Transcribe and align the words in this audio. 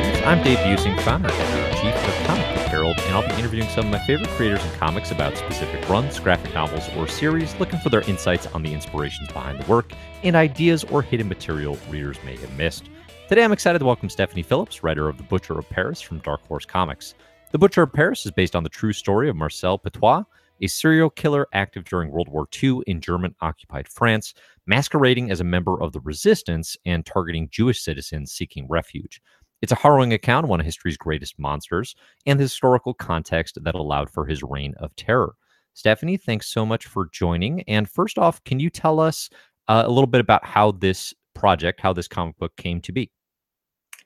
Annotators. 0.00 0.26
I'm 0.26 0.42
Dave 0.42 0.58
Buesing, 0.58 1.00
founder 1.02 1.30
and 1.30 1.40
editor-in-chief 1.42 2.08
of 2.08 2.26
Comic 2.26 2.46
Book 2.54 2.66
Herald, 2.68 2.98
and 3.00 3.14
I'll 3.14 3.28
be 3.28 3.34
interviewing 3.34 3.68
some 3.68 3.86
of 3.86 3.92
my 3.92 3.98
favorite 4.06 4.30
creators 4.30 4.64
in 4.64 4.70
comics 4.72 5.10
about 5.10 5.36
specific 5.36 5.86
runs, 5.88 6.18
graphic 6.18 6.54
novels, 6.54 6.88
or 6.96 7.06
series, 7.06 7.54
looking 7.60 7.78
for 7.80 7.90
their 7.90 8.02
insights 8.02 8.46
on 8.48 8.62
the 8.62 8.72
inspirations 8.72 9.28
behind 9.28 9.60
the 9.60 9.70
work 9.70 9.92
and 10.22 10.36
ideas 10.36 10.84
or 10.84 11.02
hidden 11.02 11.28
material 11.28 11.78
readers 11.90 12.16
may 12.24 12.36
have 12.36 12.56
missed. 12.56 12.88
Today, 13.28 13.44
I'm 13.44 13.52
excited 13.52 13.80
to 13.80 13.84
welcome 13.84 14.08
Stephanie 14.08 14.42
Phillips, 14.42 14.82
writer 14.82 15.08
of 15.08 15.18
The 15.18 15.22
Butcher 15.24 15.58
of 15.58 15.68
Paris 15.68 16.00
from 16.00 16.18
Dark 16.20 16.46
Horse 16.46 16.64
Comics. 16.64 17.14
The 17.50 17.58
Butcher 17.58 17.82
of 17.82 17.92
Paris 17.92 18.24
is 18.24 18.32
based 18.32 18.56
on 18.56 18.62
the 18.62 18.70
true 18.70 18.92
story 18.92 19.28
of 19.28 19.36
Marcel 19.36 19.78
Petiot, 19.78 20.24
a 20.62 20.66
serial 20.66 21.10
killer 21.10 21.46
active 21.52 21.84
during 21.84 22.10
World 22.10 22.28
War 22.28 22.46
II 22.62 22.80
in 22.86 23.00
German 23.00 23.34
occupied 23.40 23.88
France, 23.88 24.34
masquerading 24.66 25.30
as 25.30 25.40
a 25.40 25.44
member 25.44 25.80
of 25.80 25.92
the 25.92 26.00
resistance 26.00 26.76
and 26.84 27.04
targeting 27.04 27.48
Jewish 27.50 27.80
citizens 27.80 28.32
seeking 28.32 28.66
refuge. 28.68 29.22
It's 29.62 29.72
a 29.72 29.76
harrowing 29.76 30.12
account 30.12 30.44
of 30.44 30.50
one 30.50 30.60
of 30.60 30.66
history's 30.66 30.96
greatest 30.96 31.38
monsters 31.38 31.94
and 32.26 32.38
the 32.38 32.44
historical 32.44 32.94
context 32.94 33.58
that 33.62 33.74
allowed 33.74 34.10
for 34.10 34.26
his 34.26 34.42
reign 34.42 34.74
of 34.78 34.94
terror. 34.96 35.34
Stephanie, 35.74 36.16
thanks 36.16 36.48
so 36.48 36.66
much 36.66 36.86
for 36.86 37.08
joining. 37.12 37.62
And 37.62 37.88
first 37.88 38.18
off, 38.18 38.42
can 38.44 38.60
you 38.60 38.70
tell 38.70 39.00
us 39.00 39.30
uh, 39.68 39.84
a 39.86 39.90
little 39.90 40.06
bit 40.06 40.20
about 40.20 40.44
how 40.44 40.72
this 40.72 41.14
project, 41.34 41.80
how 41.80 41.92
this 41.92 42.08
comic 42.08 42.36
book 42.38 42.56
came 42.56 42.80
to 42.82 42.92
be? 42.92 43.10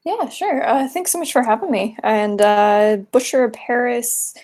Yeah, 0.04 0.28
sure. 0.28 0.66
Uh, 0.68 0.86
thanks 0.86 1.12
so 1.12 1.18
much 1.18 1.32
for 1.32 1.42
having 1.42 1.70
me. 1.70 1.96
And 2.02 2.40
uh, 2.40 2.98
Butcher 3.10 3.44
of 3.44 3.54
Paris 3.54 4.34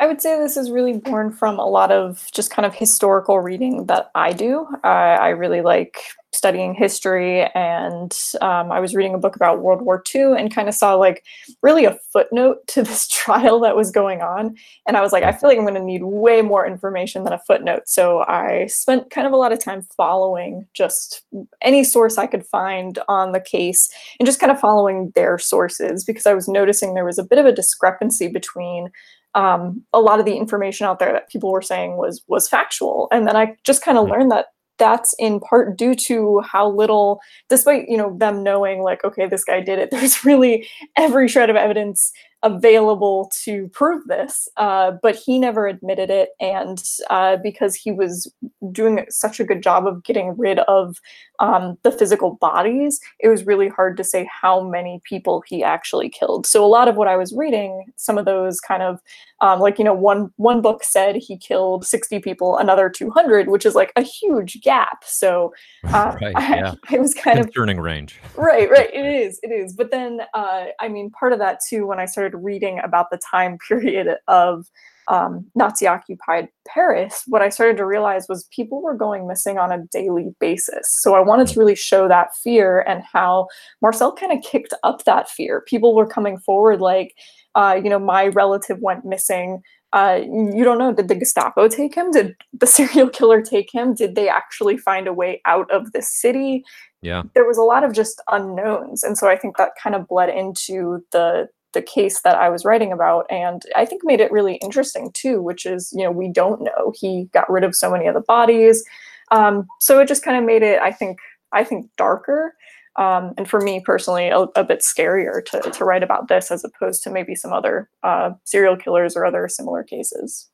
I 0.00 0.06
would 0.06 0.20
say 0.20 0.38
this 0.38 0.56
is 0.56 0.70
really 0.70 0.94
born 0.94 1.32
from 1.32 1.58
a 1.58 1.66
lot 1.66 1.92
of 1.92 2.28
just 2.32 2.50
kind 2.50 2.66
of 2.66 2.74
historical 2.74 3.40
reading 3.40 3.86
that 3.86 4.10
I 4.14 4.32
do. 4.32 4.66
Uh, 4.82 4.86
I 4.86 5.28
really 5.28 5.60
like 5.60 5.98
studying 6.32 6.72
history, 6.72 7.44
and 7.54 8.18
um, 8.40 8.72
I 8.72 8.80
was 8.80 8.94
reading 8.94 9.12
a 9.12 9.18
book 9.18 9.36
about 9.36 9.60
World 9.60 9.82
War 9.82 10.02
II 10.14 10.32
and 10.38 10.52
kind 10.52 10.66
of 10.66 10.74
saw 10.74 10.94
like 10.94 11.24
really 11.62 11.84
a 11.84 11.98
footnote 12.10 12.66
to 12.68 12.82
this 12.82 13.06
trial 13.08 13.60
that 13.60 13.76
was 13.76 13.90
going 13.90 14.22
on. 14.22 14.56
And 14.86 14.96
I 14.96 15.02
was 15.02 15.12
like, 15.12 15.24
I 15.24 15.32
feel 15.32 15.50
like 15.50 15.58
I'm 15.58 15.64
going 15.64 15.74
to 15.74 15.84
need 15.84 16.04
way 16.04 16.40
more 16.40 16.66
information 16.66 17.24
than 17.24 17.34
a 17.34 17.38
footnote. 17.38 17.82
So 17.86 18.24
I 18.26 18.66
spent 18.66 19.10
kind 19.10 19.26
of 19.26 19.34
a 19.34 19.36
lot 19.36 19.52
of 19.52 19.62
time 19.62 19.82
following 19.96 20.66
just 20.72 21.22
any 21.60 21.84
source 21.84 22.16
I 22.16 22.26
could 22.26 22.46
find 22.46 22.98
on 23.08 23.32
the 23.32 23.40
case 23.40 23.90
and 24.18 24.26
just 24.26 24.40
kind 24.40 24.50
of 24.50 24.58
following 24.58 25.12
their 25.14 25.38
sources 25.38 26.02
because 26.02 26.26
I 26.26 26.32
was 26.32 26.48
noticing 26.48 26.94
there 26.94 27.04
was 27.04 27.18
a 27.18 27.24
bit 27.24 27.38
of 27.38 27.46
a 27.46 27.52
discrepancy 27.52 28.28
between 28.28 28.90
um, 29.34 29.82
a 29.92 30.00
lot 30.00 30.20
of 30.20 30.26
the 30.26 30.36
information 30.36 30.86
out 30.86 30.98
there 30.98 31.12
that 31.12 31.28
people 31.28 31.50
were 31.50 31.62
saying 31.62 31.96
was 31.96 32.22
was 32.28 32.48
factual 32.48 33.08
and 33.12 33.26
then 33.26 33.36
i 33.36 33.56
just 33.64 33.82
kind 33.82 33.98
of 33.98 34.04
mm-hmm. 34.04 34.14
learned 34.14 34.30
that 34.30 34.46
that's 34.78 35.14
in 35.18 35.38
part 35.38 35.76
due 35.76 35.94
to 35.94 36.40
how 36.40 36.68
little 36.68 37.20
despite 37.48 37.88
you 37.88 37.96
know 37.96 38.16
them 38.18 38.42
knowing 38.42 38.82
like 38.82 39.04
okay 39.04 39.26
this 39.26 39.44
guy 39.44 39.60
did 39.60 39.78
it 39.78 39.90
there's 39.92 40.24
really 40.24 40.66
every 40.96 41.28
shred 41.28 41.50
of 41.50 41.56
evidence 41.56 42.12
available 42.42 43.30
to 43.44 43.68
prove 43.68 44.04
this, 44.06 44.48
uh, 44.56 44.92
but 45.02 45.14
he 45.14 45.38
never 45.38 45.66
admitted 45.66 46.10
it. 46.10 46.30
And 46.40 46.82
uh, 47.10 47.36
because 47.36 47.74
he 47.74 47.92
was 47.92 48.32
doing 48.70 49.06
such 49.08 49.40
a 49.40 49.44
good 49.44 49.62
job 49.62 49.86
of 49.86 50.02
getting 50.02 50.36
rid 50.36 50.58
of 50.60 50.98
um, 51.38 51.76
the 51.82 51.90
physical 51.90 52.34
bodies, 52.34 53.00
it 53.18 53.28
was 53.28 53.44
really 53.46 53.68
hard 53.68 53.96
to 53.96 54.04
say 54.04 54.28
how 54.30 54.62
many 54.62 55.00
people 55.04 55.42
he 55.46 55.62
actually 55.62 56.08
killed. 56.08 56.46
So 56.46 56.64
a 56.64 56.66
lot 56.66 56.88
of 56.88 56.96
what 56.96 57.08
I 57.08 57.16
was 57.16 57.32
reading, 57.32 57.86
some 57.96 58.18
of 58.18 58.24
those 58.24 58.60
kind 58.60 58.82
of 58.82 59.00
um, 59.40 59.58
like 59.58 59.76
you 59.78 59.84
know 59.84 59.92
one 59.92 60.32
one 60.36 60.62
book 60.62 60.84
said 60.84 61.16
he 61.16 61.36
killed 61.36 61.84
60 61.84 62.20
people, 62.20 62.56
another 62.56 62.88
200, 62.88 63.48
which 63.48 63.66
is 63.66 63.74
like 63.74 63.92
a 63.96 64.02
huge 64.02 64.60
gap. 64.62 65.02
So 65.04 65.52
uh, 65.84 66.16
right, 66.22 66.32
yeah. 66.38 66.74
I, 66.88 66.94
I, 66.96 66.98
was 66.98 67.12
kind 67.12 67.40
of 67.40 67.52
turning 67.52 67.80
range. 67.80 68.20
Right, 68.36 68.70
right. 68.70 68.90
It 69.02 69.06
is, 69.06 69.40
it 69.42 69.48
is. 69.48 69.72
But 69.72 69.90
then 69.90 70.20
uh, 70.34 70.66
I 70.80 70.88
mean, 70.88 71.10
part 71.10 71.32
of 71.32 71.38
that 71.40 71.60
too, 71.66 71.86
when 71.86 71.98
I 71.98 72.04
started 72.04 72.31
started 72.32 72.44
reading 72.44 72.80
about 72.82 73.10
the 73.10 73.18
time 73.18 73.58
period 73.68 74.16
of 74.28 74.66
um, 75.08 75.46
Nazi 75.56 75.86
occupied 75.86 76.48
Paris, 76.66 77.24
what 77.26 77.42
I 77.42 77.48
started 77.48 77.76
to 77.78 77.86
realize 77.86 78.26
was 78.28 78.48
people 78.54 78.80
were 78.80 78.94
going 78.94 79.26
missing 79.26 79.58
on 79.58 79.72
a 79.72 79.84
daily 79.90 80.32
basis. 80.38 80.88
So 81.02 81.14
I 81.14 81.20
wanted 81.20 81.48
to 81.48 81.58
really 81.58 81.74
show 81.74 82.06
that 82.06 82.36
fear 82.36 82.84
and 82.86 83.02
how 83.12 83.48
Marcel 83.80 84.12
kind 84.12 84.32
of 84.32 84.44
kicked 84.44 84.72
up 84.84 85.04
that 85.04 85.28
fear. 85.28 85.62
People 85.66 85.96
were 85.96 86.06
coming 86.06 86.38
forward 86.38 86.80
like, 86.80 87.16
uh, 87.56 87.80
you 87.82 87.90
know, 87.90 87.98
my 87.98 88.28
relative 88.28 88.78
went 88.80 89.04
missing. 89.04 89.60
Uh, 89.92 90.20
you 90.24 90.62
don't 90.62 90.78
know, 90.78 90.92
did 90.92 91.08
the 91.08 91.16
Gestapo 91.16 91.66
take 91.68 91.96
him? 91.96 92.12
Did 92.12 92.36
the 92.52 92.66
serial 92.68 93.10
killer 93.10 93.42
take 93.42 93.74
him? 93.74 93.94
Did 93.94 94.14
they 94.14 94.28
actually 94.28 94.78
find 94.78 95.08
a 95.08 95.12
way 95.12 95.42
out 95.46 95.68
of 95.72 95.90
the 95.92 96.00
city? 96.00 96.62
Yeah. 97.02 97.24
There 97.34 97.44
was 97.44 97.58
a 97.58 97.62
lot 97.62 97.82
of 97.82 97.92
just 97.92 98.22
unknowns. 98.30 99.02
And 99.02 99.18
so 99.18 99.28
I 99.28 99.36
think 99.36 99.56
that 99.56 99.72
kind 99.82 99.96
of 99.96 100.06
bled 100.06 100.28
into 100.28 101.04
the 101.10 101.48
the 101.72 101.82
case 101.82 102.20
that 102.22 102.36
I 102.36 102.48
was 102.48 102.64
writing 102.64 102.92
about, 102.92 103.26
and 103.30 103.62
I 103.76 103.84
think 103.84 104.02
made 104.04 104.20
it 104.20 104.32
really 104.32 104.56
interesting 104.56 105.10
too. 105.12 105.42
Which 105.42 105.66
is, 105.66 105.92
you 105.92 106.04
know, 106.04 106.10
we 106.10 106.28
don't 106.28 106.62
know. 106.62 106.92
He 106.94 107.28
got 107.32 107.50
rid 107.50 107.64
of 107.64 107.74
so 107.74 107.90
many 107.90 108.06
of 108.06 108.14
the 108.14 108.20
bodies, 108.20 108.84
um, 109.30 109.66
so 109.80 109.98
it 109.98 110.08
just 110.08 110.24
kind 110.24 110.36
of 110.36 110.44
made 110.44 110.62
it, 110.62 110.80
I 110.80 110.92
think, 110.92 111.18
I 111.52 111.64
think 111.64 111.90
darker. 111.96 112.54
Um, 112.96 113.32
and 113.38 113.48
for 113.48 113.60
me 113.60 113.80
personally, 113.80 114.28
a, 114.28 114.40
a, 114.40 114.64
bit 114.64 114.80
scarier 114.80 115.42
to, 115.46 115.70
to 115.70 115.84
write 115.84 116.02
about 116.02 116.28
this 116.28 116.50
as 116.50 116.62
opposed 116.62 117.02
to 117.04 117.10
maybe 117.10 117.34
some 117.34 117.50
other 117.50 117.88
uh, 118.02 118.32
serial 118.44 118.76
killers 118.76 119.16
or 119.16 119.24
other 119.24 119.48
similar 119.48 119.82
cases. 119.82 120.50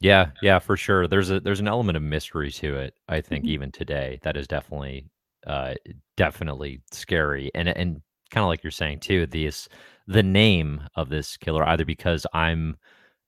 Yeah, 0.00 0.30
yeah, 0.42 0.58
for 0.58 0.76
sure. 0.76 1.08
There's 1.08 1.30
a 1.30 1.40
there's 1.40 1.60
an 1.60 1.66
element 1.66 1.96
of 1.96 2.02
mystery 2.02 2.52
to 2.52 2.76
it. 2.76 2.94
I 3.08 3.20
think 3.20 3.44
mm-hmm. 3.44 3.52
even 3.52 3.72
today, 3.72 4.20
that 4.22 4.36
is 4.36 4.46
definitely 4.46 5.06
uh, 5.46 5.74
definitely 6.16 6.82
scary, 6.92 7.50
and 7.54 7.68
and 7.68 8.02
kind 8.30 8.44
of 8.44 8.48
like 8.48 8.62
you're 8.62 8.70
saying 8.70 9.00
too. 9.00 9.26
These 9.26 9.68
the 10.08 10.22
name 10.22 10.80
of 10.96 11.10
this 11.10 11.36
killer 11.36 11.62
either 11.64 11.84
because 11.84 12.26
I'm 12.32 12.76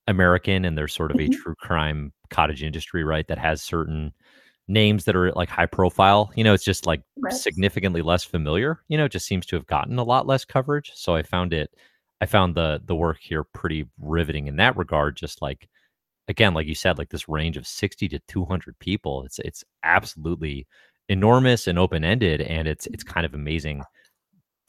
American 0.07 0.65
and 0.65 0.77
there's 0.77 0.93
sort 0.93 1.11
of 1.11 1.17
mm-hmm. 1.17 1.31
a 1.31 1.37
true 1.37 1.55
crime 1.55 2.11
cottage 2.31 2.63
industry, 2.63 3.03
right? 3.03 3.27
That 3.27 3.37
has 3.37 3.61
certain 3.61 4.11
names 4.67 5.05
that 5.05 5.15
are 5.15 5.31
like 5.33 5.49
high 5.49 5.67
profile. 5.67 6.31
You 6.35 6.43
know, 6.43 6.53
it's 6.53 6.65
just 6.65 6.87
like 6.87 7.01
right. 7.17 7.31
significantly 7.31 8.01
less 8.01 8.23
familiar. 8.23 8.81
You 8.87 8.97
know, 8.97 9.05
it 9.05 9.11
just 9.11 9.27
seems 9.27 9.45
to 9.47 9.55
have 9.55 9.67
gotten 9.67 9.99
a 9.99 10.03
lot 10.03 10.25
less 10.25 10.43
coverage. 10.43 10.91
So 10.95 11.15
I 11.15 11.21
found 11.21 11.53
it, 11.53 11.71
I 12.19 12.25
found 12.25 12.55
the 12.55 12.81
the 12.83 12.95
work 12.95 13.19
here 13.21 13.43
pretty 13.43 13.85
riveting 13.99 14.47
in 14.47 14.55
that 14.57 14.75
regard. 14.75 15.15
Just 15.15 15.41
like 15.41 15.69
again, 16.27 16.55
like 16.55 16.65
you 16.65 16.75
said, 16.75 16.97
like 16.97 17.09
this 17.09 17.29
range 17.29 17.57
of 17.57 17.67
60 17.67 18.09
to 18.09 18.19
200 18.27 18.77
people. 18.79 19.23
It's 19.23 19.37
it's 19.39 19.63
absolutely 19.83 20.65
enormous 21.09 21.67
and 21.67 21.77
open 21.77 22.03
ended, 22.03 22.41
and 22.41 22.67
it's 22.67 22.87
it's 22.87 23.03
kind 23.03 23.25
of 23.25 23.35
amazing 23.35 23.83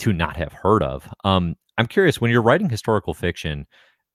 to 0.01 0.13
not 0.13 0.37
have 0.37 0.53
heard 0.53 0.83
of. 0.83 1.09
Um, 1.25 1.57
I'm 1.83 1.89
curious 1.89 2.21
when 2.21 2.31
you're 2.31 2.43
writing 2.43 2.71
historical 2.71 3.13
fiction, 3.13 3.67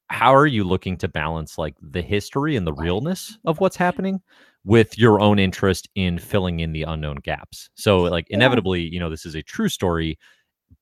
how 0.07 0.33
are 0.33 0.45
you 0.47 0.63
looking 0.63 0.95
to 0.99 1.09
balance 1.09 1.57
like 1.57 1.75
the 1.81 2.01
history 2.01 2.55
and 2.55 2.65
the 2.65 2.71
realness 2.71 3.37
of 3.43 3.59
what's 3.59 3.75
happening 3.75 4.21
with 4.63 4.97
your 4.97 5.19
own 5.19 5.37
interest 5.37 5.89
in 5.93 6.17
filling 6.17 6.61
in 6.61 6.71
the 6.71 6.83
unknown 6.83 7.17
gaps? 7.17 7.69
So 7.75 8.03
like 8.03 8.25
inevitably, 8.29 8.83
you 8.83 9.01
know, 9.01 9.09
this 9.09 9.25
is 9.25 9.35
a 9.35 9.43
true 9.43 9.67
story, 9.67 10.17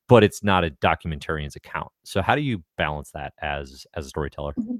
but 0.08 0.24
it's 0.24 0.44
not 0.44 0.64
a 0.64 0.70
documentarian's 0.70 1.56
account. 1.56 1.92
So 2.04 2.22
how 2.22 2.36
do 2.36 2.42
you 2.42 2.64
balance 2.78 3.10
that 3.16 3.34
as 3.42 3.88
as 3.96 4.06
a 4.06 4.10
storyteller? 4.10 4.54
Mm-hmm. 4.54 4.76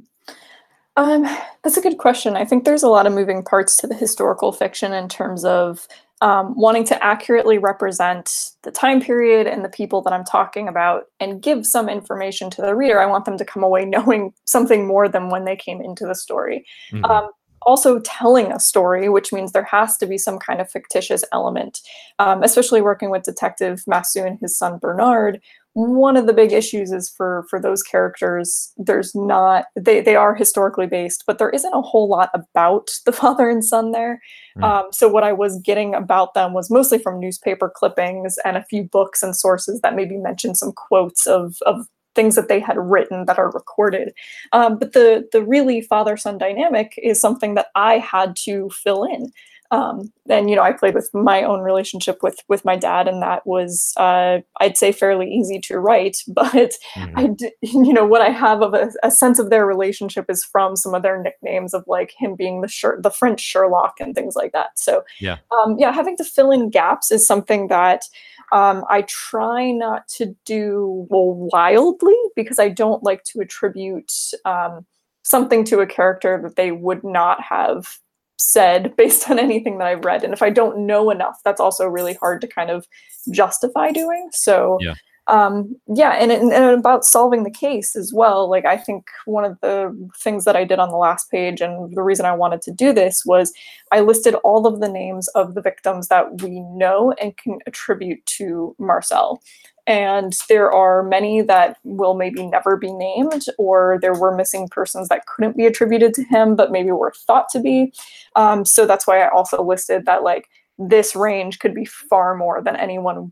Um, 0.98 1.24
that's 1.64 1.76
a 1.76 1.82
good 1.82 1.98
question. 1.98 2.38
I 2.38 2.46
think 2.46 2.66
there's 2.66 2.84
a 2.84 2.88
lot 2.88 3.08
of 3.08 3.14
moving 3.14 3.44
parts 3.44 3.78
to 3.78 3.88
the 3.88 3.96
historical 3.96 4.52
fiction 4.52 4.94
in 4.94 5.10
terms 5.10 5.44
of 5.44 5.88
um, 6.22 6.56
wanting 6.56 6.86
to 6.86 7.04
accurately 7.04 7.58
represent 7.58 8.52
the 8.64 8.72
time 8.72 9.02
period 9.02 9.48
and 9.48 9.66
the 9.66 9.70
people 9.70 10.02
that 10.02 10.14
I'm 10.14 10.24
talking 10.24 10.68
about 10.68 11.06
and 11.20 11.42
give 11.42 11.66
some 11.66 11.90
information 11.90 12.50
to 12.52 12.62
the 12.62 12.76
reader. 12.76 13.02
I 13.02 13.06
want 13.06 13.26
them 13.26 13.38
to 13.38 13.46
come 13.46 13.64
away 13.64 13.86
knowing 13.86 14.34
something 14.46 14.88
more 14.88 15.10
than 15.10 15.30
when 15.30 15.46
they 15.46 15.56
came 15.56 15.82
into 15.82 16.06
the 16.06 16.16
story. 16.16 16.66
Mm-hmm. 16.92 17.06
Um, 17.06 17.30
also 17.66 18.00
telling 18.00 18.52
a 18.52 18.60
story, 18.60 19.10
which 19.10 19.34
means 19.34 19.52
there 19.52 19.64
has 19.64 19.98
to 19.98 20.06
be 20.06 20.18
some 20.18 20.38
kind 20.38 20.62
of 20.62 20.70
fictitious 20.70 21.24
element, 21.34 21.82
um, 22.20 22.44
especially 22.44 22.82
working 22.82 23.10
with 23.10 23.24
Detective 23.24 23.84
Massu 23.90 24.26
and 24.26 24.40
his 24.40 24.58
son 24.58 24.78
Bernard. 24.78 25.42
One 25.76 26.16
of 26.16 26.26
the 26.26 26.32
big 26.32 26.54
issues 26.54 26.94
is 26.94 27.10
for 27.10 27.46
for 27.50 27.60
those 27.60 27.84
characters, 27.84 28.72
there's 28.78 29.14
not 29.14 29.66
they 29.76 30.00
they 30.00 30.16
are 30.16 30.34
historically 30.34 30.88
based, 30.88 31.26
but 31.28 31.38
there 31.38 31.50
isn't 31.50 31.74
a 31.74 31.82
whole 31.82 32.08
lot 32.08 32.30
about 32.34 32.92
the 33.06 33.12
father 33.22 33.50
and 33.50 33.64
son 33.64 33.92
there. 33.92 34.22
Mm. 34.58 34.64
Um, 34.64 34.86
so 34.94 35.10
what 35.10 35.26
I 35.26 35.34
was 35.34 35.60
getting 35.62 35.94
about 35.94 36.34
them 36.34 36.54
was 36.54 36.72
mostly 36.72 36.98
from 36.98 37.20
newspaper 37.20 37.70
clippings 37.76 38.38
and 38.46 38.56
a 38.56 38.64
few 38.64 38.86
books 38.86 39.22
and 39.22 39.36
sources 39.36 39.82
that 39.82 39.96
maybe 39.96 40.16
mentioned 40.16 40.56
some 40.56 40.72
quotes 40.72 41.28
of 41.28 41.58
of 41.66 41.86
things 42.16 42.36
that 42.36 42.48
they 42.48 42.62
had 42.62 42.78
written 42.78 43.26
that 43.26 43.38
are 43.38 43.52
recorded. 43.52 44.14
Um, 44.54 44.80
but 44.80 44.94
the 44.94 45.28
the 45.34 45.44
really 45.44 45.82
father 45.82 46.16
son 46.16 46.38
dynamic 46.38 46.98
is 47.04 47.20
something 47.20 47.56
that 47.56 47.68
I 47.76 47.98
had 47.98 48.38
to 48.46 48.70
fill 48.70 49.04
in. 49.04 49.32
Um, 49.72 50.12
and 50.30 50.50
you 50.50 50.56
know, 50.56 50.62
I 50.62 50.74
played 50.74 50.94
with 50.94 51.10
my 51.14 51.44
own 51.44 51.62
relationship 51.62 52.20
with 52.22 52.40
with 52.48 52.64
my 52.66 52.76
dad, 52.76 53.08
and 53.08 53.22
that 53.22 53.46
was 53.46 53.94
uh, 53.98 54.40
I'd 54.60 54.78
say 54.78 54.92
fairly 54.92 55.30
easy 55.30 55.60
to 55.62 55.80
write. 55.80 56.18
But 56.36 56.74
mm-hmm. 56.96 57.18
I, 57.18 57.28
d- 57.28 57.52
you 57.62 57.94
know, 57.94 58.06
what 58.06 58.22
I 58.22 58.30
have 58.30 58.62
of 58.62 58.74
a, 58.74 58.92
a, 59.04 59.10
sense 59.10 59.40
of 59.40 59.50
their 59.50 59.66
relationship 59.66 60.26
is 60.30 60.44
from 60.44 60.76
some 60.76 60.94
of 60.94 61.02
their 61.02 61.22
nicknames 61.22 61.74
of 61.74 61.84
like 61.88 62.14
him 62.18 62.36
being 62.36 62.62
the 62.62 62.68
Sher- 62.68 63.00
the 63.02 63.10
French 63.10 63.40
Sherlock 63.40 63.96
and 64.00 64.14
things 64.14 64.36
like 64.36 64.52
that. 64.52 64.78
So 64.78 65.04
yeah, 65.20 65.38
um, 65.52 65.78
yeah, 65.80 65.92
having 65.92 66.18
to 66.18 66.24
fill 66.24 66.52
in 66.52 66.70
gaps 66.70 67.12
is 67.12 67.26
something 67.26 67.68
that 67.68 68.04
Um, 68.52 68.86
I 68.90 69.02
try 69.04 69.72
not 69.72 70.08
to 70.18 70.36
do 70.46 71.08
well 71.10 71.50
wildly 71.52 72.16
because 72.36 72.60
I 72.60 72.70
don't 72.70 73.04
like 73.04 73.24
to 73.26 73.40
attribute 73.40 74.12
um, 74.46 74.86
something 75.24 75.64
to 75.66 75.80
a 75.80 75.88
character 75.88 76.40
that 76.44 76.56
they 76.56 76.72
would 76.72 77.04
not 77.04 77.42
have 77.42 77.98
said 78.38 78.96
based 78.98 79.30
on 79.30 79.40
anything 79.40 79.78
that 79.78 79.88
I've 79.88 80.06
read. 80.06 80.24
And 80.24 80.34
if 80.34 80.42
I 80.42 80.50
don't 80.50 80.86
know 80.86 81.10
enough, 81.10 81.40
that's 81.44 81.62
also 81.62 81.86
really 81.88 82.14
hard 82.16 82.42
to 82.42 82.48
kind 82.48 82.70
of 82.70 82.88
justify 83.32 83.92
doing. 83.92 84.30
So 84.32 84.78
Yeah. 84.82 84.94
um 85.28 85.76
yeah 85.88 86.12
and, 86.12 86.32
and, 86.32 86.54
and 86.54 86.80
about 86.80 87.04
solving 87.04 87.44
the 87.44 87.50
case 87.50 87.96
as 87.96 88.14
well 88.14 88.48
like 88.48 88.64
i 88.64 88.78
think 88.78 89.08
one 89.26 89.44
of 89.44 89.60
the 89.62 89.92
things 90.20 90.46
that 90.46 90.56
i 90.56 90.64
did 90.64 90.78
on 90.78 90.90
the 90.90 90.98
last 90.98 91.32
page 91.32 91.62
and 91.62 91.96
the 91.96 92.04
reason 92.04 92.28
i 92.28 92.32
wanted 92.36 92.62
to 92.62 92.72
do 92.72 92.94
this 92.94 93.26
was 93.26 93.52
i 93.92 94.00
listed 94.02 94.36
all 94.44 94.68
of 94.68 94.82
the 94.82 94.88
names 94.88 95.28
of 95.30 95.56
the 95.56 95.62
victims 95.64 96.10
that 96.10 96.44
we 96.44 96.60
know 96.60 97.12
and 97.20 97.36
can 97.38 97.58
attribute 97.66 98.24
to 98.28 98.76
marcel 98.78 99.42
and 99.88 100.38
there 100.50 100.72
are 100.72 101.04
many 101.04 101.42
that 101.42 101.78
will 101.84 102.16
maybe 102.16 102.46
never 102.46 102.76
be 102.78 102.92
named 102.92 103.46
or 103.58 104.00
there 104.02 104.14
were 104.14 104.36
missing 104.36 104.68
persons 104.68 105.10
that 105.10 105.26
couldn't 105.28 105.56
be 105.56 105.66
attributed 105.66 106.14
to 106.14 106.24
him 106.24 106.56
but 106.56 106.72
maybe 106.72 106.92
were 106.92 107.14
thought 107.28 107.50
to 107.50 107.60
be. 107.60 107.94
Um, 108.36 108.66
so 108.66 108.86
that's 108.86 109.08
why 109.08 109.22
i 109.22 109.30
also 109.30 109.64
listed 109.64 110.06
that 110.06 110.24
like 110.24 110.50
this 110.78 111.16
range 111.16 111.60
could 111.60 111.74
be 111.74 111.86
far 111.86 112.36
more 112.36 112.62
than 112.62 112.76
anyone 112.76 113.32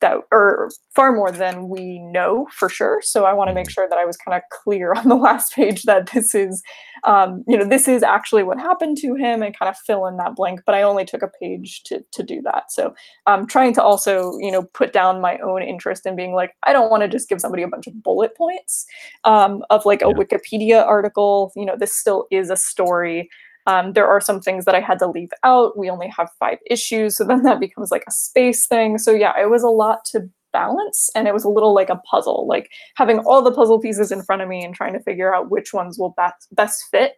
that 0.00 0.18
or 0.30 0.70
far 0.94 1.12
more 1.12 1.32
than 1.32 1.68
we 1.68 1.98
know 1.98 2.46
for 2.52 2.68
sure. 2.68 3.00
So 3.02 3.24
i 3.24 3.32
want 3.32 3.48
to 3.48 3.54
make 3.54 3.68
sure 3.70 3.88
that 3.88 3.98
i 3.98 4.04
was 4.04 4.16
kind 4.16 4.36
of 4.36 4.42
clear 4.52 4.92
on 4.96 5.08
the 5.08 5.16
last 5.16 5.54
page 5.54 5.82
that 5.84 6.10
this 6.12 6.34
is 6.34 6.62
um, 7.04 7.42
you 7.48 7.58
know 7.58 7.64
this 7.64 7.88
is 7.88 8.02
actually 8.02 8.44
what 8.44 8.58
happened 8.60 8.96
to 8.98 9.14
him 9.16 9.42
and 9.42 9.58
kind 9.58 9.68
of 9.68 9.76
fill 9.78 10.06
in 10.06 10.16
that 10.18 10.36
blank 10.36 10.60
but 10.66 10.74
i 10.74 10.82
only 10.82 11.04
took 11.04 11.22
a 11.22 11.30
page 11.40 11.82
to 11.84 12.04
to 12.12 12.22
do 12.22 12.40
that. 12.42 12.70
So 12.70 12.94
i'm 13.26 13.46
trying 13.46 13.74
to 13.74 13.82
also 13.82 14.38
you 14.38 14.52
know 14.52 14.62
put 14.74 14.92
down 14.92 15.20
my 15.20 15.38
own 15.38 15.62
interest 15.62 16.06
in 16.06 16.14
being 16.16 16.32
like 16.34 16.52
i 16.64 16.72
don't 16.72 16.90
want 16.90 17.02
to 17.02 17.08
just 17.08 17.28
give 17.28 17.40
somebody 17.40 17.62
a 17.64 17.68
bunch 17.68 17.86
of 17.88 18.02
bullet 18.02 18.36
points 18.36 18.86
um, 19.24 19.64
of 19.70 19.84
like 19.84 20.02
a 20.02 20.08
Yeah. 20.08 20.14
wikipedia 20.14 20.86
article. 20.86 21.52
You 21.56 21.66
know 21.66 21.76
this 21.76 21.94
still 21.94 22.26
is 22.30 22.50
a 22.50 22.56
story 22.56 23.28
um, 23.66 23.92
there 23.92 24.06
are 24.08 24.20
some 24.20 24.40
things 24.40 24.64
that 24.64 24.74
I 24.74 24.80
had 24.80 24.98
to 25.00 25.06
leave 25.06 25.30
out. 25.44 25.78
We 25.78 25.90
only 25.90 26.08
have 26.16 26.30
five 26.38 26.58
issues, 26.66 27.16
so 27.16 27.24
then 27.24 27.42
that 27.44 27.60
becomes 27.60 27.90
like 27.90 28.04
a 28.08 28.12
space 28.12 28.66
thing. 28.66 28.98
So 28.98 29.12
yeah, 29.12 29.32
it 29.40 29.50
was 29.50 29.62
a 29.62 29.68
lot 29.68 30.04
to 30.06 30.28
balance, 30.52 31.08
and 31.14 31.26
it 31.26 31.32
was 31.32 31.44
a 31.44 31.48
little 31.48 31.74
like 31.74 31.88
a 31.88 31.96
puzzle, 31.96 32.46
like 32.46 32.70
having 32.96 33.20
all 33.20 33.40
the 33.42 33.52
puzzle 33.52 33.80
pieces 33.80 34.12
in 34.12 34.22
front 34.22 34.42
of 34.42 34.48
me 34.48 34.64
and 34.64 34.74
trying 34.74 34.92
to 34.92 35.00
figure 35.00 35.34
out 35.34 35.50
which 35.50 35.72
ones 35.72 35.98
will 35.98 36.10
best 36.16 36.48
best 36.52 36.84
fit, 36.90 37.14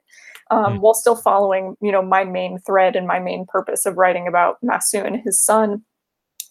um, 0.50 0.74
Mm. 0.74 0.80
while 0.80 0.94
still 0.94 1.16
following 1.16 1.76
you 1.80 1.90
know 1.90 2.02
my 2.02 2.24
main 2.24 2.58
thread 2.60 2.94
and 2.94 3.06
my 3.06 3.18
main 3.18 3.44
purpose 3.46 3.86
of 3.86 3.96
writing 3.96 4.28
about 4.28 4.58
Massu 4.62 5.04
and 5.04 5.20
his 5.20 5.42
son, 5.42 5.82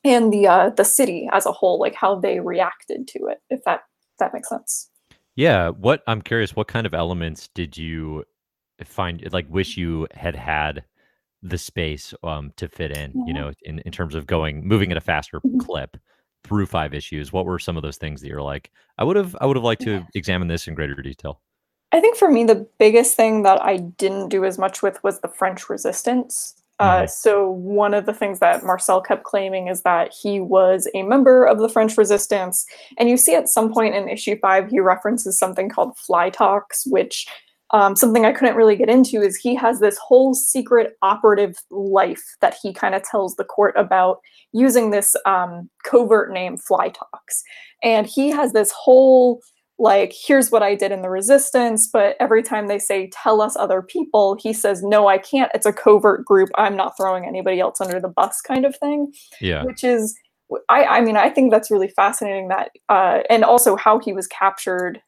and 0.03 0.33
the 0.33 0.47
uh, 0.47 0.69
the 0.71 0.83
city 0.83 1.29
as 1.31 1.45
a 1.45 1.51
whole, 1.53 1.79
like 1.79 1.95
how 1.95 2.19
they 2.19 2.39
reacted 2.41 3.07
to 3.09 3.27
it. 3.27 3.39
If 3.49 3.63
that 3.63 3.81
if 4.11 4.17
that 4.19 4.33
makes 4.33 4.49
sense. 4.49 4.89
Yeah, 5.35 5.69
what 5.69 6.03
I'm 6.05 6.21
curious, 6.21 6.55
what 6.55 6.67
kind 6.67 6.85
of 6.85 6.93
elements 6.93 7.47
did 7.55 7.77
you 7.77 8.23
find 8.85 9.27
like 9.33 9.45
wish 9.49 9.77
you 9.77 10.07
had 10.13 10.35
had 10.35 10.83
the 11.41 11.57
space 11.57 12.13
um 12.23 12.53
to 12.57 12.67
fit 12.67 12.95
in, 12.97 13.11
you 13.27 13.33
know, 13.33 13.51
in 13.63 13.79
in 13.79 13.91
terms 13.91 14.15
of 14.15 14.25
going 14.27 14.65
moving 14.67 14.91
at 14.91 14.97
a 14.97 15.01
faster 15.01 15.39
Mhm. 15.41 15.59
clip 15.59 15.97
through 16.43 16.65
5 16.65 16.93
issues? 16.93 17.31
What 17.33 17.45
were 17.45 17.59
some 17.59 17.77
of 17.77 17.83
those 17.83 17.97
things 17.97 18.21
that 18.21 18.27
you're 18.27 18.41
like, 18.41 18.71
I 18.97 19.03
would 19.03 19.15
have 19.15 19.35
I 19.41 19.45
would 19.45 19.57
have 19.57 19.63
liked 19.63 19.83
Yeah. 19.85 19.99
to 19.99 20.07
examine 20.15 20.47
this 20.47 20.67
in 20.67 20.73
greater 20.75 20.95
detail? 21.01 21.41
I 21.91 21.99
think 22.01 22.17
for 22.17 22.29
me, 22.31 22.43
the 22.43 22.67
biggest 22.79 23.15
thing 23.15 23.43
that 23.43 23.61
I 23.63 23.77
didn't 23.77 24.29
do 24.29 24.43
as 24.45 24.57
much 24.57 24.81
with 24.81 25.03
was 25.03 25.19
the 25.21 25.27
French 25.27 25.69
resistance. 25.69 26.55
Uh, 26.79 27.03
Mhm. 27.03 27.09
so 27.11 27.49
one 27.51 27.93
of 27.93 28.07
the 28.07 28.13
things 28.15 28.39
that 28.39 28.63
Marcel 28.63 28.99
kept 28.99 29.23
claiming 29.23 29.67
is 29.67 29.83
that 29.83 30.11
he 30.11 30.39
was 30.39 30.87
a 30.95 31.03
member 31.03 31.45
of 31.45 31.59
the 31.59 31.69
French 31.69 31.97
resistance. 31.99 32.65
And 32.97 33.09
you 33.09 33.15
see 33.15 33.35
at 33.35 33.47
some 33.47 33.71
point 33.71 33.93
in 33.93 34.09
issue 34.09 34.37
five, 34.41 34.69
he 34.69 34.79
references 34.79 35.37
something 35.37 35.69
called 35.69 35.95
Fly-Tox, 35.99 36.87
which 36.87 37.27
um, 37.73 37.95
something 37.95 38.23
I 38.23 38.31
couldn't 38.31 38.55
really 38.55 38.75
get 38.75 38.89
into 38.89 39.21
is 39.21 39.35
he 39.35 39.55
has 39.55 39.79
this 39.79 39.97
whole 39.97 40.33
secret 40.35 40.95
operative 41.01 41.57
life 41.71 42.23
that 42.39 42.55
he 42.61 42.71
kind 42.71 42.93
of 42.95 43.03
tells 43.03 43.35
the 43.35 43.43
court 43.43 43.73
about 43.75 44.19
using 44.53 44.91
this 44.91 45.15
um, 45.25 45.69
covert 45.83 46.31
name, 46.31 46.55
Fly-Tox. 46.57 47.43
And 47.81 48.05
he 48.05 48.29
has 48.29 48.53
this 48.53 48.71
whole 48.71 49.41
like 49.79 50.13
here's 50.15 50.51
what 50.51 50.61
i 50.61 50.75
did 50.75 50.91
in 50.91 51.01
the 51.01 51.09
resistance 51.09 51.89
but 51.91 52.15
every 52.19 52.43
time 52.43 52.67
they 52.67 52.77
say 52.77 53.09
tell 53.11 53.41
us 53.41 53.57
other 53.57 53.81
people 53.81 54.37
he 54.39 54.53
says 54.53 54.83
no 54.83 55.07
i 55.07 55.17
can't 55.17 55.49
it's 55.55 55.65
a 55.65 55.73
covert 55.73 56.23
group 56.25 56.47
i'm 56.59 56.75
not 56.77 56.95
throwing 56.95 57.25
anybody 57.25 57.59
else 57.59 57.81
under 57.81 57.99
the 57.99 58.07
bus 58.07 58.39
kind 58.39 58.65
of 58.65 58.77
thing 58.77 59.11
Yeah. 59.41 59.63
which 59.63 59.83
is 59.83 60.15
i 60.69 60.83
i 60.85 61.01
mean 61.01 61.17
i 61.17 61.27
think 61.27 61.51
that's 61.51 61.71
really 61.71 61.87
fascinating 61.87 62.49
that 62.49 62.69
uh 62.89 63.21
and 63.31 63.43
also 63.43 63.75
how 63.75 63.97
he 63.97 64.13
was 64.13 64.27
captured 64.27 65.01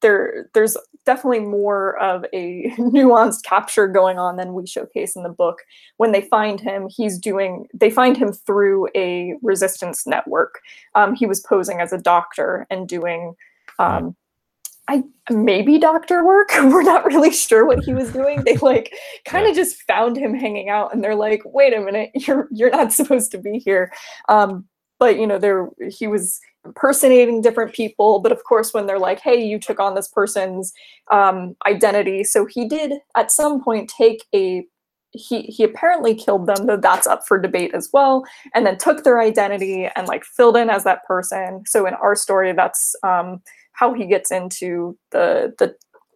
there 0.00 0.48
there's 0.54 0.76
definitely 1.04 1.40
more 1.40 1.98
of 1.98 2.24
a 2.32 2.70
nuanced 2.78 3.42
capture 3.44 3.88
going 3.88 4.18
on 4.18 4.36
than 4.36 4.54
we 4.54 4.66
showcase 4.66 5.16
in 5.16 5.22
the 5.22 5.28
book 5.28 5.58
when 5.96 6.12
they 6.12 6.22
find 6.22 6.60
him 6.60 6.88
he's 6.88 7.18
doing 7.18 7.66
they 7.74 7.90
find 7.90 8.16
him 8.16 8.32
through 8.32 8.88
a 8.94 9.34
resistance 9.42 10.06
network 10.06 10.60
um, 10.94 11.14
he 11.14 11.26
was 11.26 11.40
posing 11.40 11.80
as 11.80 11.92
a 11.92 11.98
doctor 11.98 12.66
and 12.70 12.88
doing 12.88 13.34
um, 13.78 14.14
I 14.86 15.02
maybe 15.30 15.78
doctor 15.78 16.24
work. 16.24 16.50
We're 16.54 16.82
not 16.82 17.06
really 17.06 17.32
sure 17.32 17.64
what 17.66 17.82
he 17.84 17.94
was 17.94 18.12
doing. 18.12 18.44
They 18.44 18.56
like 18.56 18.94
kind 19.24 19.46
of 19.46 19.54
just 19.54 19.82
found 19.82 20.16
him 20.16 20.34
hanging 20.34 20.68
out, 20.68 20.92
and 20.92 21.02
they're 21.02 21.14
like, 21.14 21.42
"Wait 21.44 21.72
a 21.72 21.80
minute, 21.80 22.10
you're 22.14 22.48
you're 22.50 22.70
not 22.70 22.92
supposed 22.92 23.30
to 23.32 23.38
be 23.38 23.58
here." 23.58 23.92
Um, 24.28 24.66
but 25.04 25.18
you 25.18 25.26
know, 25.26 25.38
there 25.38 25.68
he 25.90 26.06
was 26.06 26.40
impersonating 26.64 27.42
different 27.42 27.74
people. 27.74 28.20
But 28.20 28.32
of 28.32 28.42
course, 28.44 28.72
when 28.72 28.86
they're 28.86 28.98
like, 28.98 29.20
"Hey, 29.20 29.44
you 29.44 29.58
took 29.58 29.78
on 29.78 29.94
this 29.94 30.08
person's 30.08 30.72
um, 31.10 31.56
identity," 31.66 32.24
so 32.24 32.46
he 32.46 32.66
did 32.66 32.94
at 33.14 33.30
some 33.30 33.62
point 33.62 33.90
take 33.90 34.24
a 34.34 34.66
he 35.10 35.42
he 35.42 35.62
apparently 35.62 36.14
killed 36.14 36.46
them 36.46 36.66
though 36.66 36.76
that's 36.76 37.06
up 37.06 37.24
for 37.28 37.38
debate 37.38 37.72
as 37.72 37.88
well 37.92 38.24
and 38.52 38.66
then 38.66 38.76
took 38.76 39.04
their 39.04 39.20
identity 39.20 39.88
and 39.94 40.08
like 40.08 40.24
filled 40.24 40.56
in 40.56 40.68
as 40.68 40.82
that 40.82 41.04
person 41.04 41.62
so 41.66 41.86
in 41.86 41.94
our 41.94 42.16
story 42.16 42.52
that's 42.52 42.96
um 43.04 43.40
how 43.74 43.94
he 43.94 44.06
gets 44.06 44.32
into 44.32 44.98
the 45.12 45.54
the 45.60 45.72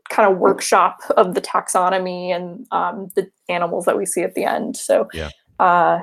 kind 0.09 0.33
of 0.33 0.39
workshop 0.39 1.01
of 1.17 1.35
the 1.35 1.41
taxonomy 1.41 2.35
and 2.35 2.67
um, 2.73 3.09
the 3.15 3.31
animals 3.49 3.85
that 3.85 3.97
we 3.97 4.07
see 4.07 4.23
at 4.23 4.35
the 4.35 4.45
end. 4.45 4.77
So 4.77 5.09
Yeah. 5.13 5.31
uh, 5.59 6.01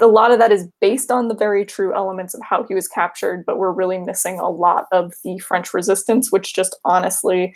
a 0.00 0.06
lot 0.06 0.30
of 0.30 0.38
that 0.38 0.52
is 0.52 0.68
based 0.80 1.10
on 1.10 1.28
the 1.28 1.34
very 1.34 1.64
true 1.64 1.94
elements 1.94 2.34
of 2.34 2.40
how 2.42 2.64
he 2.64 2.74
was 2.74 2.88
captured, 2.88 3.44
but 3.46 3.58
we're 3.58 3.72
really 3.72 3.98
missing 3.98 4.38
a 4.38 4.48
lot 4.48 4.86
of 4.92 5.14
the 5.24 5.38
French 5.38 5.72
resistance, 5.72 6.30
which 6.30 6.54
just 6.54 6.76
honestly 6.84 7.54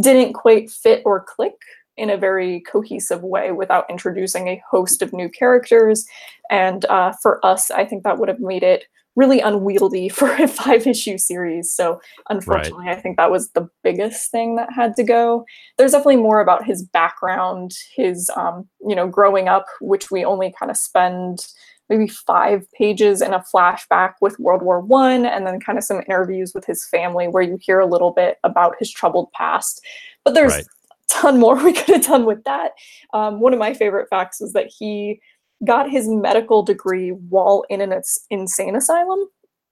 didn't 0.00 0.34
quite 0.34 0.70
fit 0.70 1.02
or 1.04 1.24
click 1.24 1.54
in 1.96 2.10
a 2.10 2.16
very 2.16 2.60
cohesive 2.60 3.22
way 3.22 3.52
without 3.52 3.84
introducing 3.90 4.48
a 4.48 4.62
host 4.70 5.02
of 5.02 5.12
new 5.12 5.28
characters. 5.28 6.06
And 6.50 6.84
uh, 6.86 7.12
for 7.20 7.44
us, 7.44 7.70
I 7.70 7.84
think 7.84 8.04
that 8.04 8.18
would 8.18 8.28
have 8.28 8.40
made 8.40 8.62
it 8.62 8.84
really 9.20 9.40
unwieldy 9.40 10.08
for 10.18 10.30
a 10.32 10.48
five 10.48 10.86
issue 10.86 11.18
series. 11.18 11.72
So 11.72 12.00
unfortunately, 12.30 12.88
I 12.88 12.96
think 12.96 13.16
that 13.18 13.30
was 13.30 13.50
the 13.50 13.68
biggest 13.84 14.30
thing 14.30 14.56
that 14.56 14.72
had 14.72 14.96
to 14.96 15.04
go. 15.04 15.44
There's 15.76 15.92
definitely 15.92 16.16
more 16.16 16.40
about 16.40 16.64
his 16.64 16.82
background, 16.82 17.72
his 17.94 18.30
um, 18.34 18.66
you 18.88 18.96
know, 18.96 19.06
growing 19.06 19.46
up, 19.48 19.66
which 19.80 20.10
we 20.10 20.24
only 20.24 20.52
kind 20.58 20.70
of 20.70 20.76
spend 20.76 21.46
maybe 21.90 22.06
five 22.06 22.64
pages 22.72 23.20
in 23.20 23.34
a 23.34 23.44
flashback 23.52 24.14
with 24.20 24.38
World 24.38 24.62
War 24.62 24.80
One, 24.80 25.26
and 25.26 25.46
then 25.46 25.60
kind 25.60 25.76
of 25.76 25.84
some 25.84 26.02
interviews 26.08 26.52
with 26.54 26.64
his 26.64 26.86
family 26.86 27.26
where 27.28 27.42
you 27.42 27.58
hear 27.60 27.80
a 27.80 27.86
little 27.86 28.12
bit 28.12 28.38
about 28.44 28.76
his 28.78 28.90
troubled 28.90 29.30
past. 29.32 29.84
But 30.24 30.34
there's 30.34 30.52
Right. 30.54 30.64
a 30.64 30.94
ton 31.08 31.38
more 31.38 31.56
we 31.64 31.72
could 31.72 31.96
have 31.96 32.06
done 32.06 32.24
with 32.24 32.42
that. 32.44 32.72
Um, 33.12 33.40
one 33.40 33.52
of 33.52 33.58
my 33.58 33.74
favorite 33.74 34.08
facts 34.08 34.40
is 34.40 34.52
that 34.52 34.70
he 34.78 35.20
got 35.64 35.90
his 35.90 36.08
medical 36.08 36.62
degree 36.62 37.10
while 37.10 37.64
in 37.68 37.80
an 37.80 38.00
insane 38.30 38.76
asylum 38.76 39.20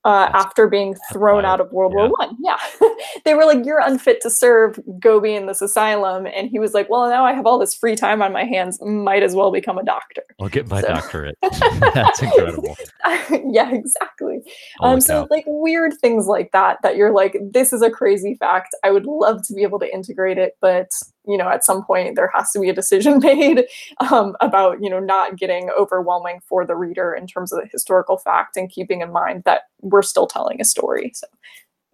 uh, 0.04 0.30
after 0.32 0.68
being 0.68 0.94
thrown 1.12 1.44
out 1.44 1.60
of 1.60 1.70
World 1.72 1.92
Yeah. 1.94 2.06
War 2.06 2.10
One. 2.18 2.36
Yeah, 2.40 2.56
they 3.24 3.34
were 3.34 3.44
like, 3.44 3.66
"You're 3.66 3.80
unfit 3.80 4.20
to 4.22 4.30
serve. 4.30 4.78
Go 5.00 5.18
be 5.20 5.34
in 5.34 5.46
this 5.46 5.60
asylum." 5.60 6.26
And 6.26 6.48
he 6.48 6.58
was 6.60 6.72
like, 6.72 6.88
"Well, 6.88 7.08
now 7.10 7.24
I 7.26 7.32
have 7.32 7.46
all 7.46 7.58
this 7.58 7.74
free 7.74 7.96
time 7.96 8.22
on 8.22 8.32
my 8.32 8.44
hands. 8.44 8.78
Might 8.80 9.22
as 9.24 9.34
well 9.34 9.50
become 9.50 9.76
a 9.76 9.82
doctor." 9.84 10.22
I'll 10.40 10.48
get 10.48 10.68
my 10.68 10.80
So- 10.82 10.88
doctorate. 10.88 11.36
That's 11.42 12.22
incredible. 12.22 12.76
yeah, 13.50 13.72
exactly. 13.74 14.38
Um, 14.80 15.00
so 15.00 15.26
like 15.30 15.44
weird 15.48 15.94
things 16.00 16.26
like 16.26 16.52
that 16.52 16.78
that 16.84 16.96
you're 16.96 17.12
like, 17.12 17.36
this 17.50 17.72
is 17.72 17.82
a 17.82 17.90
crazy 17.90 18.34
fact. 18.36 18.68
I 18.84 18.92
would 18.92 19.04
love 19.04 19.42
to 19.48 19.52
be 19.52 19.62
able 19.62 19.80
to 19.80 19.92
integrate 19.92 20.38
it, 20.38 20.56
but 20.60 20.90
you 21.28 21.36
know, 21.38 21.48
at 21.48 21.64
some 21.64 21.84
point 21.84 22.16
there 22.16 22.30
has 22.34 22.50
to 22.52 22.60
be 22.60 22.70
a 22.70 22.74
decision 22.74 23.18
made 23.22 23.66
um, 24.10 24.36
about 24.40 24.82
you 24.82 24.90
know 24.90 25.00
not 25.00 25.36
getting 25.36 25.70
overwhelming 25.78 26.40
for 26.46 26.66
the 26.66 26.76
reader 26.76 27.14
in 27.14 27.26
terms 27.26 27.52
of 27.52 27.60
the 27.60 27.68
historical 27.68 28.18
fact 28.18 28.56
and 28.56 28.70
keeping 28.70 29.00
in 29.02 29.12
mind 29.12 29.42
that 29.44 29.62
we're 29.82 30.02
still 30.02 30.26
telling 30.26 30.60
a 30.60 30.64
story. 30.64 31.12
So 31.14 31.26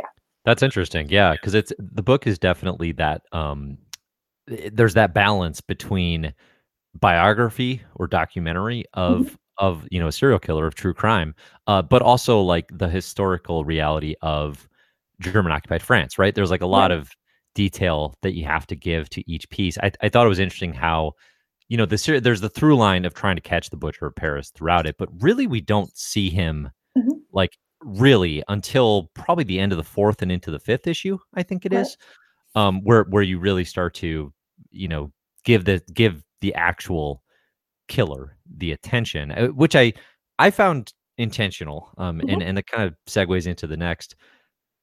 yeah 0.00 0.07
That's 0.45 0.62
interesting. 0.62 1.09
Yeah, 1.09 1.33
because 1.33 1.55
it's 1.55 1.73
the 1.79 2.03
book 2.03 2.26
is 2.26 2.38
definitely 2.38 2.93
that 2.93 3.23
um 3.33 3.79
there's 4.73 4.95
that 4.95 5.14
balance 5.14 5.61
between 5.61 6.35
biography 7.00 7.83
or 7.97 8.07
documentary 8.09 8.85
of 8.95 9.38
of, 9.59 9.87
you 9.91 10.00
know, 10.00 10.09
a 10.09 10.12
serial 10.12 10.38
killer 10.41 10.67
of 10.67 10.75
true 10.75 10.95
crime, 10.95 11.35
uh, 11.69 11.83
but 11.83 12.03
also, 12.03 12.41
like, 12.41 12.67
the 12.73 12.88
historical 12.88 13.64
reality 13.64 14.14
of 14.23 14.69
German 15.21 15.53
occupied 15.53 15.83
France, 15.83 16.19
right? 16.19 16.35
There's, 16.35 16.50
like, 16.50 16.62
a 16.62 16.67
lot 16.67 16.91
Right. 16.91 16.93
of 16.93 17.11
detail 17.54 18.16
that 18.23 18.34
you 18.34 18.44
have 18.46 18.66
to 18.68 18.76
give 18.76 19.08
to 19.11 19.30
each 19.30 19.49
piece. 19.50 19.78
I 19.78 19.92
I 20.02 20.08
thought 20.08 20.26
it 20.26 20.30
was 20.30 20.38
interesting 20.40 20.75
how, 20.75 21.12
you 21.68 21.76
know, 21.78 21.87
the 21.87 21.99
ser 21.99 22.20
there's 22.20 22.40
the 22.42 22.50
through 22.50 22.76
line 22.76 23.04
of 23.06 23.14
trying 23.14 23.37
to 23.37 23.42
catch 23.42 23.70
the 23.70 23.76
Butcher 23.78 24.06
of 24.06 24.16
Paris 24.16 24.50
throughout 24.52 24.87
it, 24.87 24.96
but 24.99 25.08
really 25.23 25.46
we 25.49 25.61
don't 25.62 25.96
see 25.96 26.30
him, 26.30 26.70
Mhm. 26.96 27.25
like, 27.32 27.58
really 27.82 28.42
until 28.49 29.11
probably 29.14 29.44
the 29.44 29.61
end 29.61 29.73
of 29.73 29.78
the 29.78 29.84
4th 29.84 30.23
and 30.23 30.32
into 30.32 30.50
the 30.52 30.61
5th 30.61 30.87
issue, 30.88 31.18
I 31.34 31.42
think 31.44 31.66
it 31.66 31.73
Right. 31.73 31.94
is, 31.94 31.96
um, 32.56 32.82
where 32.84 33.04
where 33.11 33.23
you 33.25 33.38
really 33.40 33.64
start 33.64 33.94
to, 33.96 34.32
you 34.73 34.88
know, 34.88 35.12
give 35.44 35.64
the 35.66 35.82
give 35.94 36.25
the 36.42 36.54
actual 36.54 37.23
killer 37.88 38.37
the 38.58 38.73
attention, 38.73 39.32
uh, 39.32 39.49
which 39.49 39.76
I 39.76 39.92
I 40.40 40.50
found 40.52 40.94
intentional, 41.18 41.90
um, 41.99 42.23
and 42.28 42.42
Mhm. 42.42 42.44
and 42.44 42.58
it 42.58 42.66
kind 42.68 42.84
of 42.84 42.96
segues 43.08 43.46
into 43.49 43.66
the 43.68 43.76
next 43.78 44.16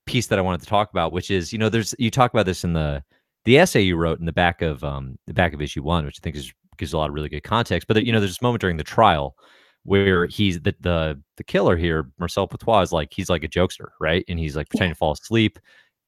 piece 0.06 0.28
that 0.28 0.40
I 0.40 0.42
wanted 0.42 0.62
to 0.62 0.68
talk 0.68 0.90
about, 0.92 1.12
which 1.14 1.32
is, 1.32 1.54
you 1.54 1.60
know, 1.60 1.70
there's 1.70 1.96
you 2.00 2.12
talk 2.12 2.34
about 2.34 2.46
this 2.46 2.64
in 2.64 2.74
the 2.74 3.04
the 3.46 3.58
essay 3.58 3.82
you 3.82 3.96
wrote 3.98 4.20
in 4.20 4.26
the 4.26 4.32
back 4.34 4.62
of, 4.62 4.84
um, 4.84 5.18
the 5.28 5.34
back 5.34 5.54
of 5.54 5.62
issue 5.62 5.82
1, 5.84 6.06
which 6.06 6.20
I 6.20 6.24
think 6.24 6.36
is 6.36 6.52
gives 6.78 6.94
a 6.94 6.98
lot 6.98 7.10
of 7.10 7.16
really 7.16 7.30
good 7.30 7.44
context, 7.44 7.88
but, 7.88 8.06
you 8.06 8.12
know, 8.12 8.20
there's 8.20 8.32
this 8.32 8.42
moment 8.42 8.62
during 8.62 8.78
the 8.78 8.84
trial 8.84 9.36
where 9.84 10.26
he's 10.28 10.62
the 10.62 10.76
the 10.82 11.20
the 11.38 11.44
killer 11.44 11.76
here, 11.78 12.12
Marcel 12.20 12.48
Petiot, 12.48 12.84
is 12.84 12.92
like 12.92 13.10
he's 13.14 13.30
like 13.30 13.44
a 13.44 13.48
jokester, 13.50 13.90
right? 14.00 14.24
And 14.30 14.40
he's, 14.40 14.56
like, 14.56 14.70
Yeah. 14.74 14.80
pretending 14.80 14.94
to 14.96 14.98
fall 14.98 15.14
asleep, 15.14 15.60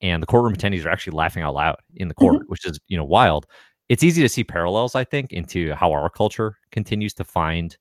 and 0.01 0.21
the 0.23 0.27
courtroom 0.27 0.55
attendees 0.55 0.85
are 0.85 0.89
actually 0.89 1.15
laughing 1.17 1.43
out 1.43 1.55
loud 1.55 1.77
in 1.95 2.07
the 2.09 2.13
court, 2.15 2.39
Mhm. 2.39 2.47
which 2.47 2.65
is, 2.67 2.79
you 2.87 2.97
know, 2.97 3.05
wild. 3.05 3.45
It's 3.89 4.03
easy 4.03 4.21
to 4.23 4.29
see 4.29 4.43
parallels, 4.43 4.95
I 4.95 5.03
think, 5.05 5.33
into 5.33 5.73
how 5.75 5.91
our 5.91 6.09
culture 6.09 6.57
continues 6.71 7.13
to 7.15 7.23
find 7.25 7.77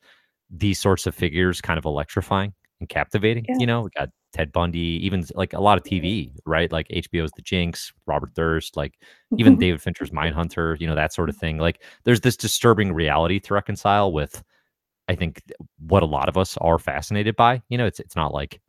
these 0.50 0.80
sorts 0.80 1.06
of 1.06 1.14
figures 1.14 1.60
kind 1.62 1.78
of 1.78 1.84
electrifying 1.86 2.54
and 2.80 2.88
captivating, 2.88 3.48
Yeah. 3.48 3.56
you 3.58 3.66
know? 3.66 3.82
We 3.82 3.90
got 3.98 4.10
Ted 4.32 4.52
Bundy, 4.52 5.00
even 5.04 5.24
like, 5.34 5.52
a 5.54 5.60
lot 5.60 5.78
of 5.78 5.84
TV, 5.84 6.32
right? 6.46 6.70
Like, 6.72 6.86
HBO's 6.90 7.32
The 7.32 7.42
Jinx, 7.42 7.92
Robert 8.06 8.34
Durst, 8.34 8.76
like, 8.76 8.94
even 9.36 9.56
Mhm. 9.56 9.60
David 9.60 9.82
Fincher's 9.82 10.10
Mindhunter, 10.10 10.80
you 10.80 10.86
know, 10.86 10.94
that 10.94 11.12
sort 11.12 11.28
of 11.30 11.36
thing. 11.36 11.58
Like, 11.58 11.82
there's 12.04 12.20
this 12.22 12.36
disturbing 12.36 12.92
reality 12.92 13.40
to 13.40 13.54
reconcile 13.54 14.12
with, 14.12 14.42
I 15.08 15.14
think, 15.16 15.42
what 15.88 16.02
a 16.04 16.06
lot 16.06 16.28
of 16.28 16.36
us 16.38 16.56
are 16.58 16.78
fascinated 16.78 17.36
by, 17.36 17.62
you 17.70 17.78
know? 17.78 17.86
It's 17.86 18.00
it's 18.00 18.16
not 18.16 18.34
like 18.34 18.60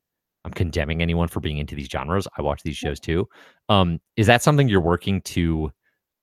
I'm 0.45 0.51
condemning 0.53 1.01
anyone 1.01 1.27
for 1.29 1.39
being 1.41 1.57
into 1.59 1.75
these 1.75 1.87
genres, 1.89 2.27
I 2.37 2.41
watch 2.43 2.63
these 2.63 2.77
shows 2.77 2.99
too. 2.99 3.27
Um, 3.69 3.99
is 4.17 4.27
that 4.27 4.43
something 4.43 4.67
you're 4.69 4.81
working 4.81 5.21
to 5.23 5.71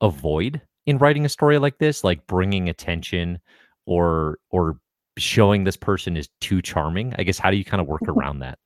avoid 0.03 0.61
in 0.87 0.99
writing 0.99 1.25
a 1.27 1.31
story 1.31 1.59
like 1.59 1.79
this? 1.79 2.05
Like, 2.05 2.27
bringing 2.29 2.69
attention 2.71 3.41
or 3.87 4.39
or 4.51 4.79
showing 5.19 5.65
this 5.65 5.77
person 5.79 6.17
is 6.19 6.29
too 6.43 6.63
charming? 6.63 7.15
I 7.19 7.25
guess, 7.25 7.39
how 7.39 7.51
do 7.53 7.57
you 7.59 7.65
kinda 7.65 7.85
work 7.85 8.03
Mhm. 8.03 8.09
around 8.17 8.41
that? 8.41 8.59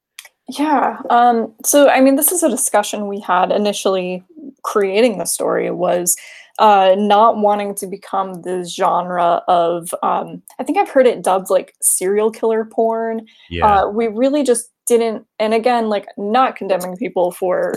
Yeah, 0.49 0.99
um, 1.09 1.55
so, 1.65 1.89
I 1.89 2.01
mean, 2.01 2.17
this 2.17 2.31
is 2.31 2.43
a 2.43 2.51
discussion 2.51 3.09
we 3.09 3.19
had 3.21 3.51
initially 3.51 4.23
creating 4.63 5.19
the 5.19 5.25
story 5.25 5.71
was, 5.71 6.17
uh, 6.59 6.95
not 6.99 7.39
wanting 7.39 7.75
to 7.77 7.87
become 7.87 8.43
the 8.43 8.63
genre 8.65 9.43
of, 9.49 9.93
um 10.03 10.41
I 10.61 10.63
think 10.65 10.79
I've 10.79 10.89
heard 10.91 11.07
it 11.07 11.23
dubbed, 11.23 11.51
like, 11.51 11.75
serial 11.83 12.31
killer 12.31 12.65
porn. 12.65 13.27
Yeah. 13.49 13.81
Uh, 13.85 13.89
we 13.89 14.07
really 14.09 14.43
just 14.45 14.71
didn't 14.87 15.27
and 15.39 15.55
again, 15.55 15.89
like, 15.89 16.07
not 16.19 16.57
condemning 16.57 16.97
people 16.97 17.33
for, 17.33 17.75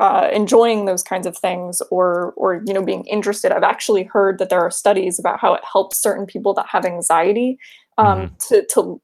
uh, 0.00 0.28
enjoying 0.32 0.86
those 0.86 1.02
kinds 1.04 1.26
of 1.26 1.36
things 1.38 1.82
or 1.90 2.34
or, 2.36 2.62
you 2.66 2.74
know, 2.74 2.84
being 2.84 3.04
interested. 3.06 3.52
I've 3.52 3.62
actually 3.64 4.04
heard 4.04 4.38
that 4.40 4.50
there 4.50 4.60
are 4.62 4.70
studies 4.72 5.18
about 5.20 5.40
how 5.40 5.54
it 5.54 5.64
helps 5.70 6.00
certain 6.02 6.26
people 6.26 6.54
that 6.54 6.66
have 6.68 6.84
anxiety, 6.86 7.58
um, 7.98 8.28
Mhm. 8.28 8.38
to 8.48 8.66
to 8.74 9.00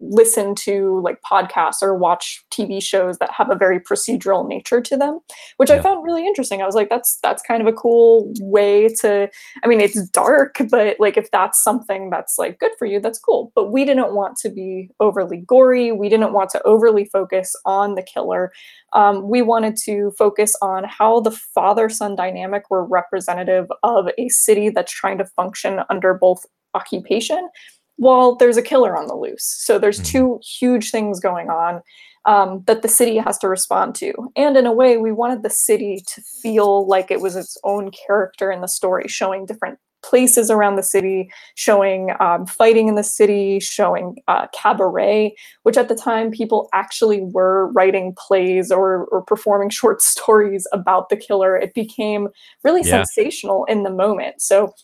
listen 0.00 0.54
to, 0.56 1.00
like, 1.02 1.18
podcasts 1.22 1.82
or 1.82 1.94
watch 1.94 2.44
TV 2.50 2.80
shows 2.80 3.18
that 3.18 3.30
have 3.32 3.50
a 3.50 3.54
very 3.54 3.80
procedural 3.80 4.46
nature 4.46 4.80
to 4.80 4.96
them, 4.96 5.20
which 5.56 5.70
I 5.70 5.80
found 5.80 6.04
really 6.04 6.26
interesting. 6.26 6.60
I 6.62 6.66
was 6.66 6.74
like, 6.74 6.88
"That's 6.90 7.18
that's 7.22 7.42
kind 7.42 7.60
of 7.62 7.66
a 7.68 7.72
cool 7.72 8.32
way 8.40 8.88
to" 9.00 9.28
I 9.62 9.66
mean, 9.66 9.80
it's 9.80 10.08
dark, 10.10 10.56
but, 10.70 10.98
like, 11.00 11.16
if 11.16 11.30
that's 11.30 11.62
something 11.62 12.10
that's, 12.10 12.38
like, 12.38 12.58
good 12.60 12.72
for 12.78 12.86
you, 12.86 13.00
that's 13.00 13.18
cool. 13.18 13.52
But 13.54 13.72
we 13.72 13.84
didn't 13.84 14.14
want 14.14 14.36
to 14.38 14.50
be 14.50 14.90
overly 15.00 15.38
gory, 15.46 15.92
we 15.92 16.08
didn't 16.08 16.32
want 16.32 16.50
to 16.50 16.62
overly 16.64 17.04
focus 17.06 17.54
on 17.64 17.94
the 17.94 18.02
killer. 18.02 18.52
Um, 18.92 19.28
we 19.28 19.42
wanted 19.42 19.76
to 19.84 20.12
focus 20.18 20.54
on 20.62 20.84
how 20.84 21.20
the 21.20 21.30
father-son 21.30 22.16
dynamic 22.16 22.70
were 22.70 22.84
representative 22.84 23.66
of 23.82 24.08
a 24.18 24.28
city 24.28 24.68
that's 24.70 24.92
trying 24.92 25.18
to 25.18 25.24
function 25.24 25.80
under 25.90 26.14
both 26.14 26.44
occupation, 26.74 27.48
while 27.96 28.34
there's 28.36 28.56
a 28.56 28.62
killer 28.62 28.96
on 28.96 29.06
the 29.06 29.14
loose. 29.14 29.44
So 29.64 29.78
there's 29.78 30.00
Mhm. 30.00 30.04
2 30.06 30.40
huge 30.58 30.90
things 30.90 31.20
going 31.20 31.48
on, 31.50 31.80
um, 32.26 32.62
that 32.66 32.82
the 32.82 32.88
city 32.88 33.16
has 33.18 33.38
to 33.38 33.48
respond 33.48 33.94
to. 33.96 34.12
And 34.36 34.56
in 34.56 34.66
a 34.66 34.72
way, 34.72 34.96
we 34.96 35.12
wanted 35.12 35.42
the 35.42 35.50
city 35.50 36.02
to 36.14 36.22
feel 36.42 36.86
like 36.86 37.10
it 37.10 37.20
was 37.20 37.36
its 37.36 37.56
own 37.64 37.90
character 38.06 38.50
in 38.50 38.60
the 38.62 38.68
story, 38.68 39.04
showing 39.08 39.46
different 39.46 39.78
places 40.02 40.50
around 40.50 40.76
the 40.76 40.82
city, 40.82 41.30
showing, 41.54 42.10
um, 42.20 42.44
fighting 42.44 42.88
in 42.88 42.94
the 42.94 43.02
city, 43.02 43.58
showing, 43.58 44.16
uh, 44.28 44.46
cabaret, 44.52 45.34
which 45.62 45.78
at 45.78 45.88
the 45.88 45.94
time, 45.94 46.30
people 46.30 46.68
actually 46.74 47.22
were 47.22 47.68
writing 47.72 48.14
plays 48.18 48.70
or 48.70 49.06
or 49.12 49.22
performing 49.22 49.70
short 49.70 50.02
stories 50.12 50.66
about 50.72 51.08
the 51.08 51.16
killer. 51.16 51.56
It 51.56 51.72
became 51.74 52.28
really 52.64 52.82
Yeah. 52.82 53.02
sensational 53.04 53.64
in 53.64 53.82
the 53.82 53.90
moment. 53.90 54.42
So, 54.42 54.74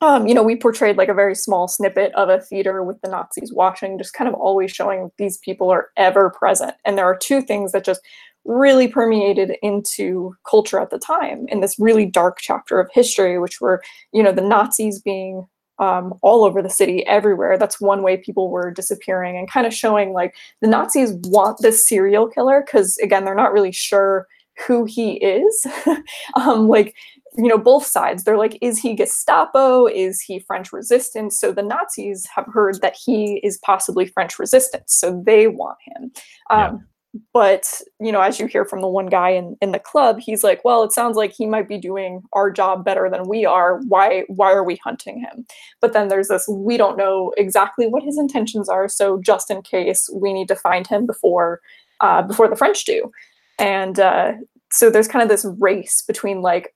um, 0.00 0.26
you 0.26 0.34
know, 0.34 0.42
we 0.42 0.56
portrayed, 0.56 0.96
like, 0.96 1.08
a 1.08 1.14
very 1.14 1.34
small 1.34 1.66
snippet 1.68 2.12
of 2.14 2.28
a 2.28 2.40
theater 2.40 2.82
with 2.84 3.00
the 3.02 3.08
Nazis 3.10 3.52
watching, 3.52 3.98
just 3.98 4.14
kind 4.14 4.28
of 4.28 4.34
always 4.34 4.70
showing 4.70 5.10
these 5.18 5.38
people 5.38 5.70
are 5.70 5.88
ever 5.96 6.30
present. 6.30 6.74
And 6.84 6.96
there 6.96 7.04
are 7.06 7.16
2 7.16 7.42
things 7.42 7.72
that 7.72 7.84
just 7.84 8.00
really 8.44 8.88
permeated 8.88 9.56
into 9.62 10.34
culture 10.48 10.78
at 10.80 10.90
the 10.90 10.98
time 10.98 11.46
in 11.48 11.60
this 11.60 11.76
really 11.78 12.06
dark 12.06 12.38
chapter 12.40 12.80
of 12.80 12.88
history, 12.92 13.38
which 13.38 13.60
were, 13.60 13.82
you 14.12 14.22
know, 14.22 14.32
the 14.32 14.40
Nazis 14.40 15.00
being, 15.00 15.46
um, 15.80 16.14
all 16.22 16.44
over 16.44 16.62
the 16.62 16.70
city, 16.70 17.04
everywhere. 17.06 17.58
That's 17.58 17.80
one 17.80 18.02
way 18.02 18.16
people 18.16 18.50
were 18.50 18.70
disappearing 18.70 19.36
and 19.36 19.50
kinda 19.50 19.70
showing, 19.70 20.12
like, 20.12 20.34
the 20.60 20.68
Nazis 20.68 21.12
want 21.24 21.58
this 21.60 21.86
serial 21.86 22.28
killer 22.28 22.62
because, 22.64 22.98
again, 22.98 23.24
they're 23.24 23.34
not 23.34 23.52
really 23.52 23.72
sure 23.72 24.26
who 24.66 24.84
he 24.84 25.14
is. 25.14 25.66
Um, 26.34 26.68
like, 26.68 26.94
you 27.38 27.48
know, 27.48 27.58
both 27.58 27.86
sides, 27.86 28.24
they're 28.24 28.36
like, 28.36 28.58
"Is 28.60 28.78
he 28.78 28.94
Gestapo? 28.96 29.86
Is 29.86 30.20
he 30.20 30.40
French 30.40 30.72
resistance?" 30.72 31.38
So 31.40 31.52
the 31.52 31.62
Nazis 31.62 32.26
have 32.34 32.46
heard 32.52 32.80
that 32.82 32.96
he 32.96 33.40
is 33.44 33.58
possibly 33.58 34.06
French 34.06 34.38
resistance, 34.38 34.98
so 34.98 35.22
they 35.24 35.46
want 35.46 35.78
him. 35.86 36.12
Yeah. 36.50 36.68
Um, 36.68 36.86
but, 37.32 37.80
you 38.00 38.12
know, 38.12 38.20
as 38.20 38.38
you 38.38 38.46
hear 38.46 38.66
from 38.66 38.82
the 38.82 38.88
one 38.88 39.06
guy 39.06 39.30
in 39.30 39.56
in 39.62 39.72
the 39.72 39.78
club, 39.78 40.18
he's 40.20 40.44
like, 40.44 40.62
"Well, 40.64 40.82
it 40.82 40.92
sounds 40.92 41.16
like 41.16 41.32
he 41.32 41.46
might 41.46 41.68
be 41.68 41.78
doing 41.78 42.22
our 42.34 42.50
job 42.50 42.84
better 42.84 43.08
than 43.10 43.28
we 43.28 43.46
are. 43.46 43.80
Why 43.88 44.24
why 44.28 44.52
are 44.52 44.64
we 44.64 44.76
hunting 44.84 45.20
him?" 45.20 45.46
But 45.80 45.92
then 45.94 46.08
there's 46.08 46.28
this, 46.28 46.46
"We 46.48 46.76
don't 46.76 46.98
know 46.98 47.32
exactly 47.38 47.86
what 47.86 48.02
his 48.02 48.18
intentions 48.18 48.68
are, 48.68 48.88
so 48.88 49.20
just 49.20 49.50
in 49.50 49.62
case, 49.62 50.10
we 50.14 50.32
need 50.34 50.48
to 50.48 50.56
find 50.56 50.86
him 50.86 51.06
before, 51.06 51.60
uh, 52.00 52.22
before 52.22 52.48
the 52.48 52.56
French 52.56 52.84
do." 52.84 53.10
And, 53.58 53.98
uh, 53.98 54.32
so 54.70 54.90
there's 54.90 55.08
kind 55.08 55.22
of 55.22 55.28
this 55.30 55.46
race 55.58 56.02
between, 56.06 56.42
like, 56.42 56.74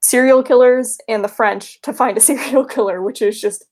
serial 0.00 0.42
killers 0.42 0.98
and 1.08 1.24
the 1.24 1.28
French 1.28 1.80
to 1.82 1.92
find 1.92 2.16
a 2.16 2.20
serial 2.28 2.64
killer, 2.64 3.02
which 3.02 3.22
is 3.22 3.40
just 3.40 3.64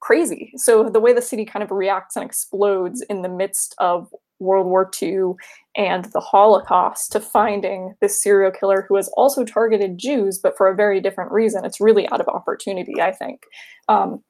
crazy. 0.00 0.52
So 0.56 0.88
the 0.88 1.00
way 1.00 1.12
the 1.12 1.22
city 1.22 1.44
kind 1.44 1.62
of 1.62 1.70
reacts 1.70 2.16
and 2.16 2.24
explodes 2.24 3.02
in 3.08 3.22
the 3.22 3.28
midst 3.28 3.74
of 3.78 4.12
World 4.38 4.66
War 4.66 4.90
II 5.00 5.32
and 5.76 6.04
the 6.06 6.20
Holocaust 6.20 7.12
to 7.12 7.20
finding 7.20 7.94
this 8.00 8.22
serial 8.22 8.50
killer 8.50 8.84
who 8.88 8.96
has 8.96 9.08
also 9.16 9.44
targeted 9.44 9.98
Jews, 9.98 10.38
but 10.38 10.56
for 10.56 10.68
a 10.68 10.74
very 10.74 11.00
different 11.00 11.32
reason. 11.32 11.64
It's 11.64 11.80
really 11.80 12.08
out 12.10 12.20
of 12.20 12.28
opportunity, 12.28 13.00
I 13.00 13.12
think. 13.12 13.42
Um, 13.88 14.22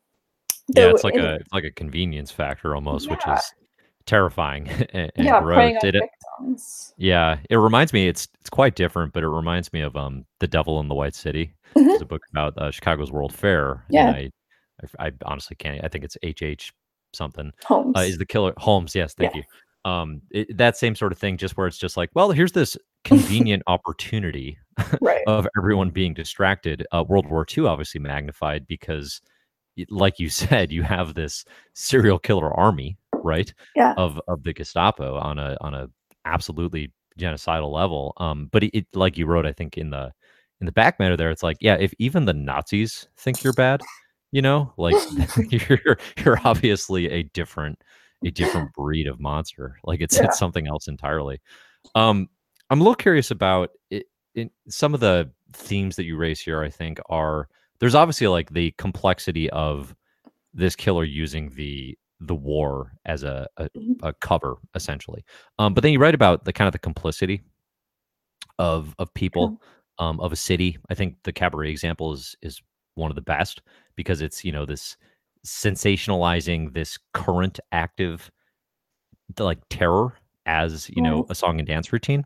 Yeah, 0.68 0.90
it's 0.90 1.04
like 1.04 1.14
in 1.14 1.24
a 1.24 1.34
it's 1.34 1.52
like 1.52 1.64
a 1.64 1.70
convenience 1.70 2.30
factor 2.30 2.74
almost, 2.74 3.10
which 3.10 3.26
is 3.26 3.52
terrifying 4.06 4.68
and 4.94 5.10
Yeah, 5.16 5.40
gross. 5.40 5.74
It, 5.82 5.96
uh 5.96 6.00
victims. 6.40 6.94
Yeah, 6.96 7.38
it 7.50 7.56
reminds 7.56 7.92
me 7.92 8.08
it's 8.08 8.28
it's 8.40 8.50
quite 8.50 8.74
different, 8.76 9.12
but 9.12 9.22
it 9.22 9.28
reminds 9.28 9.72
me 9.72 9.80
of, 9.80 9.96
um, 9.96 10.24
The 10.40 10.46
Devil 10.46 10.80
in 10.80 10.88
the 10.88 10.94
White 10.94 11.14
City. 11.14 11.54
It's 11.76 11.98
Mhm. 11.98 12.02
a 12.02 12.04
book 12.04 12.22
about, 12.30 12.56
uh, 12.58 12.70
Chicago's 12.70 13.10
World 13.12 13.32
Fair, 13.34 13.84
Yeah. 13.90 14.10
I, 14.98 15.12
honestly 15.24 15.56
can't 15.56 15.82
I 15.84 15.88
think 15.88 16.04
it's 16.04 16.16
H. 16.22 16.42
H. 16.42 16.72
something, 17.14 17.52
uh, 17.70 17.92
is 18.00 18.18
the 18.18 18.26
killer 18.26 18.52
Holmes, 18.58 18.94
yes, 18.94 19.14
Yeah. 19.18 19.28
thank 19.30 19.36
you. 19.36 19.42
Um, 19.90 20.20
it 20.30 20.56
that 20.56 20.76
same 20.76 20.94
sort 20.94 21.12
of 21.12 21.18
thing, 21.18 21.36
just 21.36 21.56
where 21.56 21.66
it's 21.66 21.78
just 21.78 21.96
like, 21.96 22.10
"Well, 22.14 22.30
here's 22.32 22.52
this 22.52 22.76
convenient 23.04 23.62
opportunity 23.66 24.58
Right. 25.00 25.22
of 25.26 25.46
everyone 25.58 25.90
being 25.90 26.12
distracted." 26.14 26.86
Uh, 26.92 27.04
World 27.06 27.28
War 27.28 27.46
II 27.56 27.66
obviously 27.66 28.00
magnified 28.00 28.66
because, 28.66 29.20
like 29.90 30.18
you 30.18 30.28
said, 30.30 30.72
you 30.72 30.82
have 30.82 31.14
this 31.14 31.44
serial 31.74 32.18
killer 32.18 32.52
army, 32.54 32.96
right, 33.24 33.52
Yeah. 33.76 33.94
of 33.96 34.20
of 34.28 34.42
the 34.44 34.52
Gestapo 34.54 35.18
on 35.18 35.38
a 35.38 35.56
on 35.60 35.74
a 35.74 35.88
absolutely 36.26 36.92
genocidal 37.18 37.72
level, 37.72 38.12
um, 38.18 38.48
but 38.52 38.64
it 38.64 38.70
it 38.76 38.86
like 38.94 39.18
you 39.18 39.26
wrote, 39.26 39.46
I 39.46 39.52
think, 39.52 39.78
in 39.78 39.90
the 39.90 40.12
in 40.60 40.66
the 40.66 40.72
back 40.72 40.98
matter 41.00 41.16
there, 41.16 41.30
it's 41.30 41.42
like, 41.42 41.58
yeah, 41.60 41.76
if 41.76 41.92
even 41.98 42.24
the 42.26 42.34
Nazis 42.34 43.08
think 43.18 43.42
you're 43.44 43.52
bad, 43.54 43.82
You 44.32 44.42
know, 44.42 44.72
like 44.78 44.98
you're 45.50 45.98
you're 46.24 46.40
obviously 46.44 47.08
a 47.10 47.22
different 47.24 47.82
a 48.24 48.30
different 48.30 48.72
breed 48.72 49.06
of 49.08 49.20
monster. 49.20 49.78
Like 49.84 50.00
it's 50.00 50.18
Yeah. 50.18 50.24
it's 50.24 50.38
something 50.38 50.66
else 50.68 50.88
entirely. 50.88 51.40
Um, 51.94 52.28
I'm 52.70 52.80
a 52.80 52.84
little 52.84 52.94
curious 52.96 53.30
about 53.30 53.70
it, 53.90 54.06
in 54.34 54.50
some 54.68 54.94
of 54.94 55.00
the 55.00 55.30
themes 55.52 55.96
that 55.96 56.04
you 56.04 56.16
raise 56.16 56.40
here. 56.40 56.62
I 56.62 56.70
think 56.70 56.98
are 57.10 57.48
there's 57.80 57.94
obviously 57.94 58.26
like 58.28 58.50
the 58.50 58.72
complexity 58.78 59.50
of 59.50 59.94
this 60.54 60.76
killer 60.76 61.04
using 61.04 61.50
the 61.56 61.96
the 62.26 62.34
war 62.34 62.92
as 63.04 63.22
a 63.22 63.46
a, 63.56 63.68
Mhm. 63.70 63.96
a 64.02 64.12
cover 64.14 64.56
essentially. 64.74 65.24
Um, 65.58 65.74
but 65.74 65.82
then 65.82 65.92
you 65.92 65.98
write 65.98 66.14
about 66.14 66.44
the 66.44 66.52
kind 66.52 66.66
of 66.68 66.72
the 66.72 66.78
complicity 66.78 67.42
of 68.58 68.94
of 68.98 69.12
people 69.14 69.60
um, 69.98 70.20
of 70.20 70.32
a 70.32 70.36
city. 70.36 70.78
I 70.90 70.94
think 70.94 71.16
the 71.24 71.32
cabaret 71.32 71.70
example 71.70 72.12
is 72.12 72.36
is 72.42 72.60
one 72.94 73.10
of 73.10 73.14
the 73.16 73.22
best 73.22 73.62
because 73.96 74.20
it's 74.20 74.44
you 74.44 74.52
know 74.52 74.64
this 74.64 74.96
sensationalizing 75.46 76.72
this 76.72 76.98
current 77.12 77.60
active 77.72 78.30
like 79.38 79.58
terror 79.70 80.14
as 80.46 80.90
you 80.90 81.02
know 81.02 81.26
a 81.30 81.34
song 81.34 81.58
and 81.58 81.66
dance 81.66 81.92
routine 81.92 82.24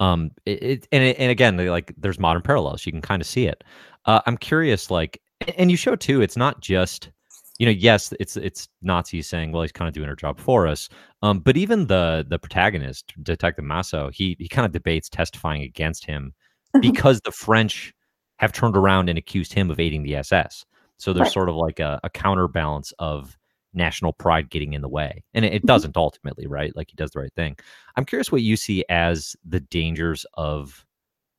um 0.00 0.30
it, 0.46 0.62
it 0.62 0.88
and 0.90 1.04
it, 1.04 1.16
and 1.18 1.30
again 1.30 1.56
like 1.68 1.94
there's 1.98 2.18
modern 2.18 2.40
parallels 2.42 2.86
you 2.86 2.92
can 2.92 3.02
kind 3.02 3.20
of 3.20 3.26
see 3.28 3.46
it 3.46 3.62
uh, 4.06 4.20
i'm 4.26 4.36
curious 4.38 4.90
like 4.90 5.20
and 5.58 5.70
you 5.70 5.76
show 5.76 5.94
too 5.94 6.22
it's 6.22 6.36
not 6.36 6.60
just 6.60 7.10
you 7.58 7.66
know 7.66 7.72
yes 7.72 8.12
it's 8.20 8.36
it's 8.36 8.68
nazis 8.82 9.28
saying 9.28 9.52
well 9.52 9.62
he's 9.62 9.72
kind 9.72 9.88
of 9.88 9.94
doing 9.94 10.08
her 10.08 10.16
job 10.16 10.38
for 10.38 10.66
us 10.66 10.88
um 11.22 11.38
but 11.40 11.56
even 11.56 11.86
the 11.86 12.24
the 12.28 12.38
protagonist 12.38 13.12
detective 13.22 13.64
massu 13.64 14.12
he 14.14 14.36
he 14.38 14.48
kind 14.48 14.66
of 14.66 14.72
debates 14.72 15.08
testifying 15.08 15.62
against 15.62 16.04
him 16.04 16.32
because 16.80 17.20
the 17.22 17.32
french 17.32 17.92
have 18.38 18.52
turned 18.52 18.76
around 18.76 19.08
and 19.08 19.18
accused 19.18 19.52
him 19.52 19.70
of 19.70 19.80
aiding 19.80 20.02
the 20.02 20.14
ss 20.16 20.64
so 20.96 21.12
there's 21.12 21.28
Right. 21.28 21.32
sort 21.32 21.48
of 21.48 21.54
like 21.56 21.80
a, 21.80 22.00
a 22.04 22.10
counterbalance 22.10 22.92
of 22.98 23.36
national 23.74 24.12
pride 24.14 24.50
getting 24.50 24.72
in 24.72 24.80
the 24.80 24.88
way. 24.88 25.22
And 25.34 25.44
it, 25.44 25.52
it 25.52 25.64
Mhm. 25.64 25.66
doesn't 25.66 25.96
ultimately, 25.96 26.46
right? 26.48 26.74
Like 26.74 26.88
he 26.90 26.96
does 26.96 27.12
the 27.12 27.20
right 27.20 27.32
thing. 27.36 27.56
I'm 27.96 28.04
curious 28.04 28.32
what 28.32 28.42
you 28.42 28.56
see 28.56 28.84
as 28.88 29.36
the 29.46 29.60
dangers 29.60 30.26
of 30.34 30.84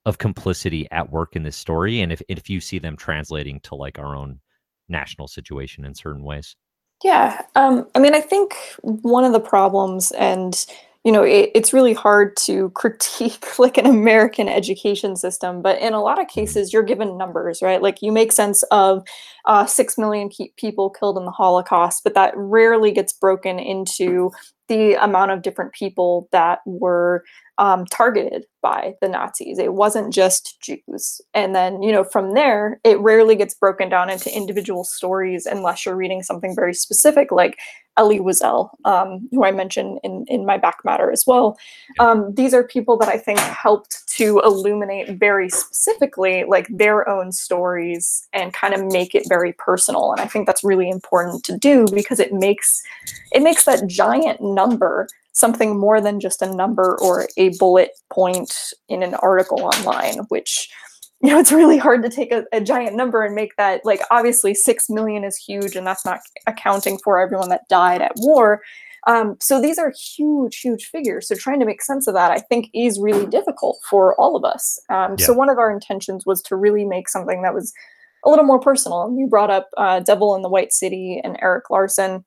of 0.05 0.17
complicity 0.17 0.87
at 0.91 1.11
work 1.11 1.35
in 1.35 1.43
this 1.43 1.57
story 1.57 2.01
and 2.01 2.11
if 2.11 2.21
if 2.29 2.49
you 2.49 2.59
see 2.61 2.79
them 2.79 2.97
translating 2.97 3.59
to 3.61 3.75
like 3.75 3.99
our 3.99 4.15
own 4.15 4.39
national 4.89 5.27
situation 5.27 5.85
in 5.85 5.95
certain 5.95 6.23
ways. 6.23 6.55
Yeah, 7.03 7.41
um, 7.55 7.87
I 7.95 7.99
mean, 7.99 8.13
I 8.13 8.19
think 8.19 8.55
one 8.81 9.23
of 9.23 9.31
the 9.31 9.39
problems, 9.39 10.11
and 10.11 10.65
you 11.05 11.13
know, 11.13 11.23
it, 11.23 11.49
it's 11.55 11.71
really 11.71 11.93
hard 11.93 12.35
to 12.35 12.71
critique 12.71 13.57
like 13.59 13.77
an 13.77 13.85
American 13.85 14.49
education 14.49 15.15
system, 15.15 15.61
but 15.61 15.79
in 15.79 15.93
a 15.93 16.01
lot 16.01 16.19
of 16.19 16.27
Mhm. 16.35 16.55
cases, 16.55 16.73
you're 16.73 16.83
given 16.83 17.17
numbers, 17.17 17.61
right? 17.61 17.81
Like 17.81 18.01
you 18.01 18.11
make 18.11 18.33
sense 18.33 18.63
of 18.63 19.07
uh, 19.45 19.65
six 19.65 19.97
million 19.97 20.29
ke- 20.29 20.53
people 20.57 20.89
killed 20.89 21.17
in 21.17 21.23
the 21.25 21.31
Holocaust, 21.31 22.03
but 22.03 22.15
that 22.15 22.33
rarely 22.35 22.91
gets 22.91 23.13
broken 23.13 23.59
into 23.59 24.31
the 24.67 24.95
amount 24.95 25.31
of 25.31 25.41
different 25.41 25.71
people 25.73 26.27
that 26.33 26.59
were 26.65 27.23
um, 27.59 27.85
targeted 27.85 28.45
by 28.61 28.95
the 29.01 29.09
Nazis. 29.09 29.59
It 29.59 29.73
wasn't 29.73 30.13
just 30.13 30.59
Jews. 30.61 31.21
And 31.33 31.53
then, 31.53 31.83
you 31.83 31.91
know, 31.91 32.05
from 32.05 32.33
there, 32.33 32.79
it 32.85 32.99
rarely 32.99 33.35
gets 33.35 33.53
broken 33.53 33.89
down 33.89 34.09
into 34.09 34.35
individual 34.35 34.85
stories 34.85 35.45
unless 35.45 35.85
you're 35.85 35.95
reading 35.95 36.23
something 36.23 36.55
very 36.55 36.73
specific, 36.73 37.33
like 37.33 37.57
Elie 37.97 38.19
Wiesel, 38.19 38.69
um, 38.85 39.27
who 39.31 39.43
I 39.43 39.51
mentioned 39.51 39.99
in, 40.05 40.23
in 40.29 40.45
my 40.45 40.57
back 40.57 40.85
matter 40.85 41.11
as 41.11 41.25
well. 41.27 41.57
Um, 41.99 42.33
these 42.33 42.53
are 42.53 42.63
people 42.63 42.97
that 42.99 43.09
I 43.09 43.17
think 43.17 43.39
helped 43.39 44.07
to 44.15 44.39
illuminate 44.39 45.17
very 45.19 45.49
specifically 45.49 46.45
like 46.47 46.67
their 46.69 47.09
own 47.09 47.33
stories 47.33 48.25
and 48.31 48.53
kind 48.53 48.73
of 48.73 48.85
make 48.85 49.15
it 49.15 49.27
very 49.27 49.51
personal. 49.51 50.13
And 50.13 50.21
I 50.21 50.27
think 50.27 50.47
that's 50.47 50.63
really 50.63 50.89
important 50.89 51.43
to 51.45 51.57
do 51.57 51.87
because 51.93 52.21
it 52.21 52.31
makes 52.31 52.81
it 53.33 53.43
makes 53.43 53.65
that 53.65 53.85
giant 53.87 54.41
number 54.41 55.07
something 55.33 55.79
more 55.79 56.01
than 56.01 56.19
just 56.19 56.41
a 56.41 56.53
number 56.53 56.97
or 57.01 57.27
a 57.37 57.49
bullet 57.57 57.91
point 58.11 58.53
in 58.87 59.03
an 59.03 59.15
article 59.15 59.61
online, 59.63 60.25
which 60.29 60.69
you 61.21 61.29
know 61.29 61.39
it's 61.39 61.51
really 61.51 61.77
hard 61.77 62.01
to 62.03 62.09
take 62.09 62.31
a, 62.31 62.45
a 62.53 62.61
giant 62.61 62.95
number 62.95 63.23
and 63.23 63.35
make 63.35 63.55
that 63.57 63.81
like 63.83 64.01
obviously 64.09 64.53
six 64.53 64.89
million 64.89 65.23
is 65.23 65.35
huge 65.37 65.75
and 65.75 65.85
that's 65.85 66.05
not 66.05 66.19
accounting 66.47 66.97
for 67.03 67.19
everyone 67.19 67.49
that 67.49 67.67
died 67.69 68.01
at 68.01 68.13
war. 68.17 68.61
Um, 69.07 69.37
so 69.39 69.61
these 69.61 69.77
are 69.77 69.93
huge, 70.15 70.59
huge 70.59 70.85
figures. 70.85 71.27
So 71.27 71.35
trying 71.35 71.59
to 71.61 71.65
make 71.65 71.81
sense 71.81 72.05
of 72.07 72.13
that, 72.15 72.31
I 72.31 72.39
think, 72.39 72.69
is 72.73 72.99
really 72.99 73.25
difficult 73.25 73.77
for 73.89 74.13
all 74.19 74.35
of 74.35 74.43
us. 74.43 74.77
Um, 74.89 75.17
so 75.17 75.33
one 75.33 75.49
of 75.49 75.57
our 75.57 75.71
intentions 75.71 76.25
was 76.25 76.41
to 76.43 76.55
really 76.57 76.83
make 76.83 77.07
something 77.07 77.41
that 77.41 77.53
was 77.53 77.71
a 78.25 78.29
little 78.29 78.45
more 78.45 78.59
personal. 78.59 79.15
You 79.17 79.27
brought 79.27 79.49
up 79.49 79.69
uh, 79.77 80.01
"Devil 80.01 80.35
in 80.35 80.41
the 80.41 80.49
White 80.49 80.73
City" 80.73 81.21
and 81.23 81.37
Erik 81.41 81.69
Larson 81.69 82.25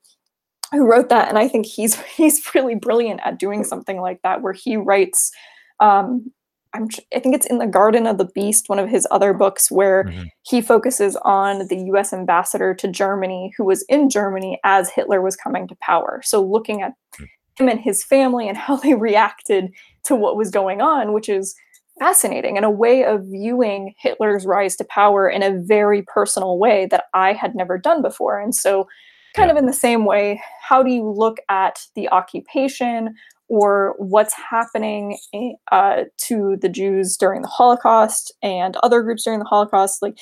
who 0.73 0.85
wrote 0.85 1.07
that 1.09 1.29
and 1.29 1.37
i 1.39 1.47
think 1.47 1.65
he's 1.65 1.99
he's 2.17 2.53
really 2.53 2.75
brilliant 2.75 3.21
at 3.23 3.39
doing 3.39 3.63
something 3.63 4.01
like 4.01 4.21
that 4.23 4.41
where 4.41 4.53
he 4.53 4.75
writes 4.77 5.31
um 5.79 6.31
I'm, 6.75 6.87
I 7.15 7.19
think 7.19 7.35
it's 7.35 7.45
in 7.45 7.59
the 7.59 7.67
Garden 7.67 8.07
of 8.07 8.17
the 8.17 8.25
Beast, 8.33 8.67
one 8.67 8.79
of 8.79 8.89
his 8.89 9.07
other 9.11 9.31
books, 9.31 9.69
where 9.69 10.05
Mhm. 10.05 10.29
he 10.41 10.59
focuses 10.59 11.15
on 11.17 11.67
the 11.67 11.77
U.S. 11.91 12.11
ambassador 12.13 12.73
to 12.73 12.87
Germany, 12.87 13.53
who 13.55 13.63
was 13.63 13.83
in 13.89 14.09
Germany 14.09 14.59
as 14.63 14.89
Hitler 14.89 15.21
was 15.21 15.35
coming 15.35 15.67
to 15.67 15.75
power. 15.81 16.21
So 16.25 16.41
looking 16.41 16.81
at 16.81 16.93
Mm. 17.19 17.27
him 17.59 17.69
and 17.69 17.79
his 17.79 18.03
family 18.03 18.49
and 18.49 18.57
how 18.65 18.77
they 18.77 18.95
reacted 18.95 19.71
to 20.05 20.15
what 20.15 20.35
was 20.35 20.49
going 20.49 20.81
on, 20.81 21.13
which 21.13 21.29
is 21.29 21.53
fascinating 21.99 22.57
and 22.57 22.65
a 22.65 22.71
way 22.71 23.03
of 23.05 23.21
viewing 23.25 23.93
Hitler's 23.99 24.47
rise 24.47 24.75
to 24.77 24.83
power 24.85 25.29
in 25.29 25.43
a 25.43 25.59
very 25.61 26.01
personal 26.01 26.57
way 26.57 26.87
that 26.87 27.03
I 27.13 27.33
had 27.33 27.53
never 27.53 27.77
done 27.77 28.01
before. 28.01 28.39
And 28.39 28.55
so 28.55 28.87
kind 29.33 29.47
Yeah. 29.47 29.53
of 29.53 29.57
in 29.57 29.65
the 29.65 29.73
same 29.73 30.05
way, 30.05 30.41
how 30.61 30.83
do 30.83 30.91
you 30.91 31.09
look 31.09 31.37
at 31.49 31.79
the 31.95 32.09
occupation 32.09 33.15
or 33.49 33.95
what's 33.97 34.33
happening 34.33 35.17
uh, 35.71 36.03
to 36.17 36.57
the 36.61 36.69
Jews 36.69 37.17
during 37.17 37.41
the 37.41 37.47
Holocaust 37.47 38.31
and 38.41 38.77
other 38.77 39.01
groups 39.01 39.23
during 39.23 39.39
the 39.39 39.45
Holocaust? 39.45 40.01
Like, 40.01 40.17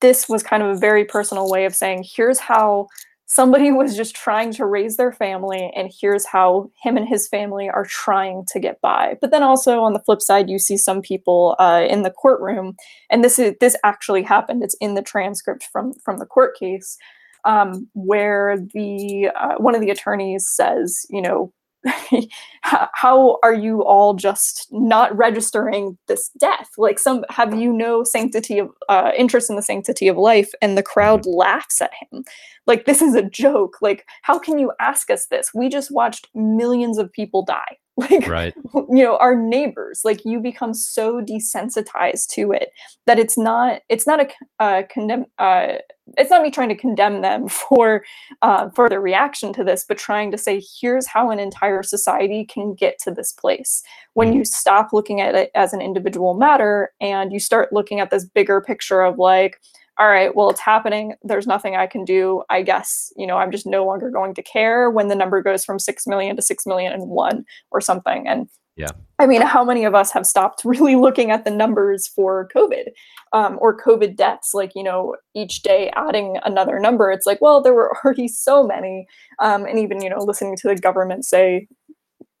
this 0.00 0.28
was 0.28 0.42
kind 0.42 0.62
of 0.62 0.68
a 0.70 0.78
very 0.78 1.04
personal 1.04 1.50
way 1.50 1.64
of 1.64 1.74
saying, 1.74 2.04
here's 2.16 2.38
how 2.38 2.88
somebody 3.26 3.72
was 3.80 3.96
just 3.96 4.14
trying 4.14 4.52
to 4.52 4.66
raise 4.66 4.96
their 4.96 5.12
family, 5.12 5.72
and 5.74 5.90
here's 6.00 6.26
how 6.26 6.70
him 6.82 6.96
and 6.96 7.08
his 7.08 7.26
family 7.28 7.68
are 7.68 7.86
trying 7.86 8.44
to 8.48 8.60
get 8.60 8.80
by. 8.80 9.16
But 9.20 9.30
then 9.30 9.42
also 9.42 9.80
on 9.80 9.92
the 9.94 10.00
flip 10.00 10.20
side, 10.22 10.50
you 10.50 10.58
see 10.58 10.76
some 10.76 11.00
people 11.02 11.56
uh, 11.58 11.84
in 11.88 12.02
the 12.02 12.10
courtroom, 12.10 12.76
and 13.10 13.24
this 13.24 13.38
is 13.38 13.54
this 13.60 13.76
actually 13.84 14.22
happened. 14.22 14.62
It's 14.62 14.76
in 14.80 14.94
the 14.94 15.02
transcript 15.02 15.68
from 15.72 15.94
from 16.04 16.18
the 16.18 16.26
court 16.26 16.56
case 16.58 16.96
um, 17.44 17.88
where 17.94 18.58
the 18.58 19.30
uh, 19.34 19.54
one 19.56 19.74
of 19.74 19.80
the 19.80 19.90
attorneys 19.90 20.48
says, 20.48 21.06
you 21.10 21.22
know, 21.22 21.52
how, 22.62 23.38
are 23.42 23.54
you 23.54 23.84
all 23.84 24.14
just 24.14 24.68
not 24.70 25.14
registering 25.16 25.98
this 26.08 26.30
death? 26.38 26.70
Like, 26.78 26.98
some 26.98 27.24
have 27.28 27.54
you 27.58 27.72
no 27.72 28.04
sanctity 28.04 28.58
of 28.58 28.70
uh, 28.88 29.10
interest 29.16 29.50
in 29.50 29.56
the 29.56 29.62
sanctity 29.62 30.08
of 30.08 30.16
life? 30.16 30.50
And 30.62 30.78
the 30.78 30.82
crowd 30.82 31.26
laughs 31.26 31.80
at 31.80 31.90
him. 32.10 32.24
Like, 32.66 32.86
this 32.86 33.02
is 33.02 33.14
a 33.14 33.22
joke. 33.22 33.76
Like, 33.82 34.06
how 34.22 34.38
can 34.38 34.58
you 34.58 34.72
ask 34.80 35.10
us 35.10 35.26
this? 35.26 35.52
We 35.54 35.68
just 35.68 35.90
watched 35.90 36.28
millions 36.34 36.98
of 36.98 37.12
people 37.12 37.44
die. 37.44 37.78
Like, 38.10 38.26
Right. 38.26 38.52
you 38.74 39.04
know 39.04 39.16
our 39.18 39.36
neighbors 39.36 40.00
like 40.04 40.24
you 40.24 40.40
become 40.40 40.74
so 40.74 41.20
desensitized 41.20 42.26
to 42.30 42.50
it 42.50 42.70
that 43.06 43.20
it's 43.20 43.38
not 43.38 43.82
it's 43.88 44.04
not 44.04 44.20
a 44.20 44.28
uh, 44.58 44.82
condemn 44.90 45.26
uh, 45.38 45.74
it's 46.18 46.28
not 46.30 46.42
me 46.42 46.50
trying 46.50 46.70
to 46.70 46.74
condemn 46.74 47.22
them 47.22 47.46
for 47.68 48.04
uh, 48.42 48.68
for 48.74 48.88
their 48.88 49.00
reaction 49.00 49.52
to 49.52 49.62
this 49.62 49.84
but 49.86 49.96
trying 49.96 50.32
to 50.32 50.38
say 50.38 50.60
here's 50.80 51.06
how 51.06 51.30
an 51.30 51.38
entire 51.38 51.84
society 51.84 52.44
can 52.44 52.74
get 52.74 52.98
to 52.98 53.12
this 53.12 53.30
place 53.32 53.82
when 54.14 54.32
Mm. 54.32 54.36
you 54.38 54.44
stop 54.44 54.88
looking 54.92 55.20
at 55.20 55.36
it 55.36 55.50
as 55.54 55.72
an 55.72 55.80
individual 55.80 56.34
matter 56.34 56.92
and 57.00 57.32
you 57.32 57.38
start 57.38 57.72
looking 57.72 58.00
at 58.00 58.10
this 58.10 58.24
bigger 58.24 58.60
picture 58.60 59.02
of 59.02 59.18
like 59.18 59.60
all 59.98 60.08
right 60.08 60.34
well 60.34 60.50
it's 60.50 60.60
happening 60.60 61.14
there's 61.22 61.46
nothing 61.46 61.76
i 61.76 61.86
can 61.86 62.04
do 62.04 62.42
i 62.50 62.62
guess 62.62 63.12
you 63.16 63.26
know 63.26 63.36
i'm 63.36 63.50
just 63.50 63.66
no 63.66 63.84
longer 63.84 64.10
going 64.10 64.34
to 64.34 64.42
care 64.42 64.90
when 64.90 65.08
the 65.08 65.14
number 65.14 65.42
goes 65.42 65.64
from 65.64 65.78
6 65.78 66.06
million 66.06 66.36
to 66.36 66.42
6 66.42 66.66
million 66.66 66.92
and 66.92 67.08
one 67.08 67.44
or 67.70 67.80
something 67.80 68.26
and 68.26 68.48
Yeah. 68.76 68.90
I 69.20 69.26
mean, 69.26 69.42
how 69.42 69.64
many 69.64 69.84
of 69.84 69.94
us 69.94 70.10
have 70.10 70.26
stopped 70.26 70.62
really 70.64 70.96
looking 70.96 71.30
at 71.30 71.44
the 71.44 71.50
numbers 71.50 72.08
for 72.08 72.48
COVID 72.54 72.88
um, 73.32 73.58
or 73.60 73.76
COVID 73.76 74.16
deaths? 74.16 74.50
Like, 74.52 74.72
you 74.74 74.82
know, 74.82 75.14
each 75.34 75.62
day 75.62 75.92
adding 75.94 76.38
another 76.44 76.80
number, 76.80 77.12
it's 77.12 77.26
like, 77.26 77.40
well, 77.40 77.62
there 77.62 77.74
were 77.74 77.96
already 78.04 78.26
so 78.26 78.66
many. 78.66 79.06
Um, 79.38 79.64
and 79.64 79.78
even, 79.78 80.02
you 80.02 80.10
know, 80.10 80.18
listening 80.18 80.56
to 80.56 80.68
the 80.68 80.74
government 80.74 81.24
say, 81.24 81.68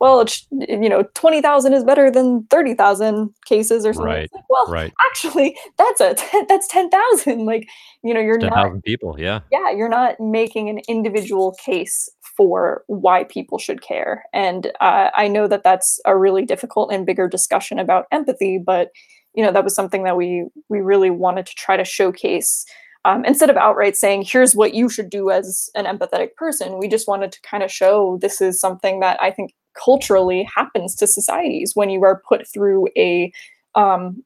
well, 0.04 0.20
it's, 0.20 0.46
you 0.50 0.86
know, 0.88 1.02
20,000 1.14 1.72
is 1.72 1.82
better 1.82 2.10
than 2.10 2.44
30,000 2.50 3.34
cases 3.46 3.86
or 3.86 3.94
something. 3.94 4.12
Right. 4.12 4.30
Like, 4.34 4.44
well, 4.50 4.66
Right. 4.68 4.92
actually, 5.06 5.56
that's 5.78 6.00
a, 6.02 6.14
that's 6.48 6.68
10,000. 6.68 7.46
Like, 7.46 7.66
you 8.02 8.12
know, 8.12 8.20
you're 8.20 8.38
Ten 8.38 8.50
not 8.50 8.56
thousand 8.66 8.82
people. 8.82 9.16
Yeah. 9.18 9.40
yeah, 9.50 9.70
you're 9.70 9.88
not 9.88 10.20
making 10.20 10.68
an 10.68 10.80
individual 10.88 11.56
case 11.64 12.06
for 12.36 12.84
why 12.86 13.24
people 13.24 13.58
should 13.58 13.80
care. 13.80 14.24
And 14.34 14.66
uh, 14.82 15.08
I 15.16 15.26
know 15.26 15.48
that 15.48 15.64
that's 15.64 15.98
a 16.04 16.14
really 16.18 16.44
difficult 16.44 16.92
and 16.92 17.06
bigger 17.06 17.26
discussion 17.26 17.78
about 17.78 18.04
empathy, 18.12 18.58
but 18.58 18.90
you 19.34 19.42
know 19.42 19.52
that 19.52 19.64
was 19.64 19.74
something 19.74 20.04
that 20.04 20.16
we 20.16 20.46
we 20.68 20.80
really 20.80 21.10
wanted 21.10 21.46
to 21.46 21.54
try 21.56 21.76
to 21.76 21.84
showcase 21.84 22.64
um, 23.04 23.24
instead 23.24 23.50
of 23.50 23.56
outright 23.56 23.96
saying, 23.96 24.24
here's 24.26 24.56
what 24.56 24.74
you 24.74 24.88
should 24.88 25.10
do 25.10 25.30
as 25.30 25.70
an 25.74 25.84
empathetic 25.84 26.34
person, 26.36 26.78
we 26.78 26.88
just 26.88 27.06
wanted 27.06 27.32
to 27.32 27.40
kind 27.42 27.62
of 27.62 27.70
show 27.70 28.18
this 28.20 28.40
is 28.40 28.58
something 28.58 29.00
that 29.00 29.22
I 29.22 29.30
think 29.30 29.54
culturally 29.74 30.44
happens 30.44 30.94
to 30.96 31.06
societies 31.06 31.72
when 31.74 31.90
you 31.90 32.02
are 32.04 32.22
put 32.26 32.46
through 32.46 32.88
a, 32.96 33.32
um, 33.74 34.22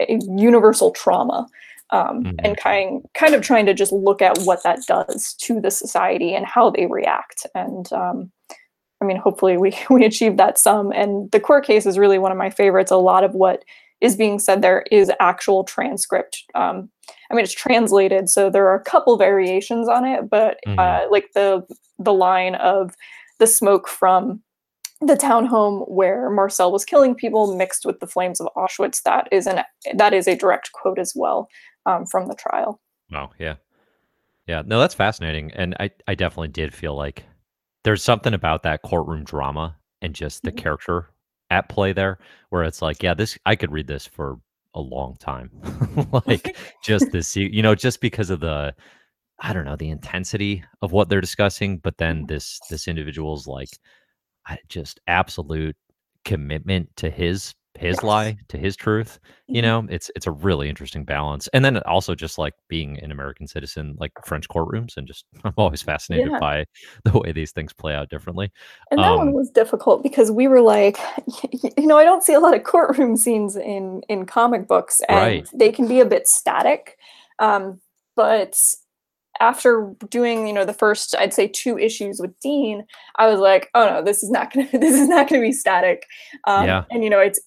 a 0.00 0.18
universal 0.36 0.90
trauma. 0.90 1.46
Um, 1.90 2.24
mm-hmm. 2.24 2.36
and 2.38 2.56
kind 2.56 3.02
kind 3.12 3.34
of 3.34 3.42
trying 3.42 3.66
to 3.66 3.74
just 3.74 3.92
look 3.92 4.22
at 4.22 4.38
what 4.44 4.62
that 4.62 4.78
does 4.88 5.34
to 5.34 5.60
the 5.60 5.70
society 5.70 6.34
and 6.34 6.46
how 6.46 6.70
they 6.70 6.86
react. 6.86 7.44
And 7.54 7.92
um, 7.92 8.32
I 9.02 9.04
mean, 9.04 9.18
hopefully 9.18 9.58
we 9.58 9.76
we 9.90 10.06
achieve 10.06 10.38
that 10.38 10.58
some. 10.58 10.90
And 10.92 11.30
the 11.32 11.40
court 11.40 11.66
case 11.66 11.84
is 11.84 11.98
really 11.98 12.18
one 12.18 12.32
of 12.32 12.38
my 12.38 12.48
favorites. 12.48 12.90
A 12.90 12.96
lot 12.96 13.24
of 13.24 13.34
what 13.34 13.62
is 14.02 14.16
being 14.16 14.38
said 14.38 14.60
there 14.60 14.84
is 14.90 15.10
actual 15.20 15.64
transcript. 15.64 16.42
Um, 16.54 16.90
I 17.30 17.34
mean, 17.34 17.44
it's 17.44 17.54
translated, 17.54 18.28
so 18.28 18.50
there 18.50 18.66
are 18.66 18.74
a 18.74 18.84
couple 18.84 19.16
variations 19.16 19.88
on 19.88 20.04
it, 20.04 20.28
but 20.28 20.58
mm-hmm. 20.66 20.78
uh, 20.78 21.10
like 21.10 21.28
the 21.34 21.62
the 21.98 22.12
line 22.12 22.56
of 22.56 22.94
the 23.38 23.46
smoke 23.46 23.88
from 23.88 24.42
the 25.00 25.14
townhome 25.14 25.88
where 25.88 26.30
Marcel 26.30 26.72
was 26.72 26.84
killing 26.84 27.14
people 27.14 27.56
mixed 27.56 27.86
with 27.86 28.00
the 28.00 28.06
flames 28.06 28.40
of 28.40 28.48
Auschwitz. 28.56 29.02
That 29.04 29.28
is 29.30 29.46
an 29.46 29.62
that 29.94 30.12
is 30.12 30.26
a 30.26 30.36
direct 30.36 30.72
quote 30.72 30.98
as 30.98 31.12
well 31.14 31.48
um, 31.86 32.04
from 32.04 32.26
the 32.26 32.34
trial. 32.34 32.80
Wow. 33.10 33.30
Yeah. 33.38 33.54
Yeah. 34.48 34.62
No, 34.66 34.80
that's 34.80 34.94
fascinating, 34.94 35.52
and 35.52 35.76
I 35.78 35.90
I 36.08 36.16
definitely 36.16 36.48
did 36.48 36.74
feel 36.74 36.96
like 36.96 37.24
there's 37.84 38.02
something 38.02 38.34
about 38.34 38.64
that 38.64 38.82
courtroom 38.82 39.22
drama 39.24 39.76
and 40.00 40.12
just 40.12 40.42
the 40.42 40.50
mm-hmm. 40.50 40.58
character 40.58 41.11
at 41.52 41.68
play 41.68 41.92
there 41.92 42.18
where 42.48 42.64
it's 42.64 42.80
like, 42.82 43.02
yeah, 43.02 43.14
this 43.14 43.38
I 43.44 43.54
could 43.56 43.70
read 43.70 43.86
this 43.86 44.06
for 44.06 44.38
a 44.74 44.80
long 44.80 45.16
time. 45.20 45.50
like 46.26 46.56
just 46.84 47.12
this, 47.12 47.36
you 47.36 47.62
know, 47.62 47.74
just 47.74 48.00
because 48.00 48.30
of 48.30 48.40
the 48.40 48.74
I 49.40 49.52
don't 49.52 49.64
know, 49.64 49.76
the 49.76 49.90
intensity 49.90 50.64
of 50.82 50.92
what 50.92 51.08
they're 51.08 51.20
discussing, 51.20 51.78
but 51.78 51.98
then 51.98 52.18
mm-hmm. 52.18 52.26
this 52.26 52.58
this 52.70 52.88
individual's 52.88 53.46
like 53.46 53.68
just 54.68 54.98
absolute 55.06 55.76
commitment 56.24 56.88
to 56.96 57.10
his 57.10 57.54
his 57.82 57.96
yes. 57.96 58.02
lie 58.02 58.36
to 58.48 58.56
his 58.56 58.76
truth 58.76 59.18
you 59.46 59.60
mm-hmm. 59.60 59.86
know 59.86 59.86
it's 59.92 60.10
it's 60.14 60.26
a 60.26 60.30
really 60.30 60.68
interesting 60.68 61.04
balance 61.04 61.48
and 61.48 61.64
then 61.64 61.78
also 61.78 62.14
just 62.14 62.38
like 62.38 62.54
being 62.68 62.98
an 63.00 63.10
american 63.10 63.46
citizen 63.46 63.94
like 63.98 64.12
french 64.24 64.48
courtrooms 64.48 64.96
and 64.96 65.06
just 65.06 65.24
i'm 65.44 65.52
always 65.56 65.82
fascinated 65.82 66.28
yeah. 66.30 66.38
by 66.38 66.64
the 67.04 67.18
way 67.18 67.32
these 67.32 67.52
things 67.52 67.72
play 67.72 67.94
out 67.94 68.08
differently 68.08 68.50
and 68.90 69.00
that 69.00 69.12
um, 69.12 69.18
one 69.18 69.32
was 69.32 69.50
difficult 69.50 70.02
because 70.02 70.30
we 70.30 70.48
were 70.48 70.60
like 70.60 70.98
you 71.76 71.86
know 71.86 71.98
i 71.98 72.04
don't 72.04 72.22
see 72.22 72.34
a 72.34 72.40
lot 72.40 72.54
of 72.54 72.62
courtroom 72.62 73.16
scenes 73.16 73.56
in 73.56 74.02
in 74.08 74.24
comic 74.24 74.68
books 74.68 75.00
and 75.08 75.18
right. 75.18 75.48
they 75.52 75.72
can 75.72 75.88
be 75.88 76.00
a 76.00 76.06
bit 76.06 76.28
static 76.28 76.96
um, 77.38 77.80
but 78.14 78.56
after 79.40 79.92
doing 80.10 80.46
you 80.46 80.52
know 80.52 80.64
the 80.64 80.74
first 80.74 81.16
i'd 81.18 81.32
say 81.32 81.48
two 81.48 81.78
issues 81.78 82.20
with 82.20 82.38
dean 82.40 82.84
i 83.16 83.26
was 83.26 83.40
like 83.40 83.70
oh 83.74 83.86
no 83.86 84.02
this 84.02 84.22
is 84.22 84.30
not 84.30 84.52
gonna 84.52 84.68
this 84.72 84.94
is 84.94 85.08
not 85.08 85.28
gonna 85.28 85.40
be 85.40 85.52
static 85.52 86.06
um, 86.46 86.66
yeah. 86.66 86.84
and 86.90 87.02
you 87.02 87.10
know 87.10 87.18
it's 87.18 87.40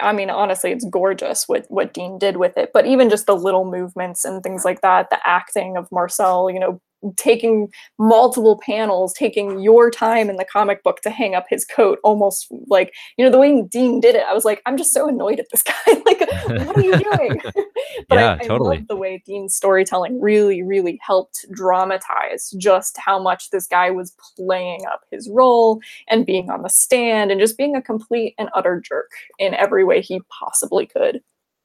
I 0.00 0.12
mean, 0.12 0.30
honestly, 0.30 0.72
it's 0.72 0.84
gorgeous 0.84 1.48
what 1.48 1.66
what 1.68 1.94
Dean 1.94 2.18
did 2.18 2.36
with 2.36 2.56
it. 2.58 2.70
But 2.74 2.86
even 2.86 3.10
just 3.10 3.26
the 3.26 3.36
little 3.36 3.64
movements 3.70 4.24
and 4.24 4.42
things 4.42 4.64
like 4.64 4.82
that, 4.82 5.10
the 5.10 5.18
acting 5.26 5.76
of 5.76 5.90
Marcel, 5.90 6.50
you 6.50 6.60
know, 6.60 6.80
taking 7.16 7.68
multiple 7.98 8.60
panels, 8.64 9.12
taking 9.14 9.60
your 9.60 9.90
time 9.90 10.28
in 10.30 10.36
the 10.36 10.44
comic 10.44 10.82
book 10.82 11.00
to 11.02 11.10
hang 11.10 11.34
up 11.34 11.46
his 11.48 11.64
coat, 11.64 11.98
almost 12.02 12.46
like 12.66 12.92
you 13.16 13.24
know 13.24 13.30
the 13.30 13.38
way 13.38 13.62
Dean 13.62 14.00
did 14.00 14.14
it. 14.14 14.24
I 14.28 14.34
was 14.34 14.44
like, 14.44 14.62
I'm 14.66 14.76
just 14.76 14.92
so 14.92 15.08
annoyed 15.08 15.40
at 15.40 15.46
this 15.50 15.62
guy. 15.86 16.02
like, 16.04 16.20
what 16.66 16.76
are 16.76 16.80
you 16.80 16.96
doing? 17.16 17.40
but 18.08 18.18
yeah, 18.18 18.38
I, 18.40 18.44
I 18.44 18.46
totally. 18.46 18.78
love 18.78 18.88
the 18.88 18.96
way 18.96 19.22
Dean's 19.26 19.54
storytelling 19.54 20.20
really, 20.20 20.62
really 20.62 20.98
helped 21.02 21.46
dramatize 21.52 22.50
just 22.58 22.96
how 22.98 23.18
much 23.18 23.50
this 23.50 23.66
guy 23.66 23.90
was 23.90 24.14
playing 24.36 24.84
up 24.86 25.02
his 25.10 25.28
role 25.28 25.80
and 26.08 26.26
being 26.26 26.50
on 26.50 26.62
the 26.62 26.68
stand 26.68 27.30
and 27.30 27.40
just 27.40 27.56
being 27.56 27.76
a 27.76 27.82
complete 27.82 28.34
and 28.38 28.48
utter 28.54 28.80
jerk 28.80 29.10
in 29.38 29.54
every 29.54 29.84
way 29.84 30.00
he 30.00 30.20
possibly 30.28 30.86
could. 30.86 31.20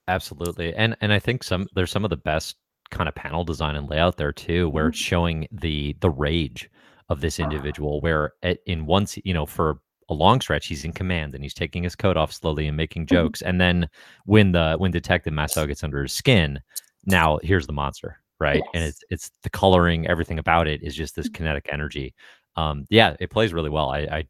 Absolutely, 0.08 0.74
and 0.74 0.98
and 1.00 1.14
I 1.14 1.20
think 1.20 1.44
some 1.44 1.68
there's 1.74 1.92
some 1.92 2.04
of 2.04 2.10
the 2.10 2.18
best 2.18 2.58
kind 2.92 3.10
of 3.10 3.16
panel 3.16 3.44
design 3.44 3.76
and 3.76 3.90
layout 3.90 4.18
there 4.18 4.32
too, 4.32 4.70
where 4.70 4.88
it's 4.88 5.00
mm-hmm. 5.00 5.04
showing 5.04 5.48
the 5.52 5.96
the 6.02 6.10
rage 6.10 6.70
of 7.10 7.22
this 7.22 7.40
individual. 7.40 8.02
Where 8.02 8.34
at, 8.44 8.60
in 8.66 8.86
once 8.86 9.18
you 9.24 9.34
know 9.34 9.46
for 9.46 9.80
a 10.10 10.14
long 10.14 10.42
stretch 10.42 10.68
he's 10.68 10.84
in 10.84 10.92
command 10.92 11.34
and 11.34 11.44
he's 11.44 11.54
taking 11.54 11.84
his 11.84 11.96
coat 11.96 12.18
off 12.18 12.34
slowly 12.34 12.68
and 12.68 12.78
making 12.78 13.06
mm-hmm. 13.06 13.16
jokes, 13.16 13.42
and 13.42 13.60
then 13.60 13.90
when 14.26 14.52
the 14.52 14.76
when 14.78 14.92
Detective 14.92 15.34
Marcel 15.34 15.68
gets 15.68 15.84
under 15.84 16.04
his 16.04 16.14
skin, 16.14 16.60
now 17.06 17.40
here's 17.44 17.68
the 17.68 17.74
monster, 17.74 18.20
right? 18.40 18.62
Yes. 18.64 18.72
And 18.74 18.84
it's 18.84 19.04
it's 19.10 19.32
the 19.44 19.50
coloring, 19.50 20.08
everything 20.08 20.40
about 20.40 20.68
it 20.68 20.84
is 20.84 20.96
just 20.96 21.16
this 21.16 21.28
mm-hmm. 21.28 21.44
kinetic 21.44 21.70
energy. 21.72 22.14
Um, 22.56 22.86
yeah, 22.90 23.16
it 23.20 23.30
plays 23.30 23.54
really 23.54 23.70
well. 23.70 23.90
I, 23.90 24.00
I 24.00 24.26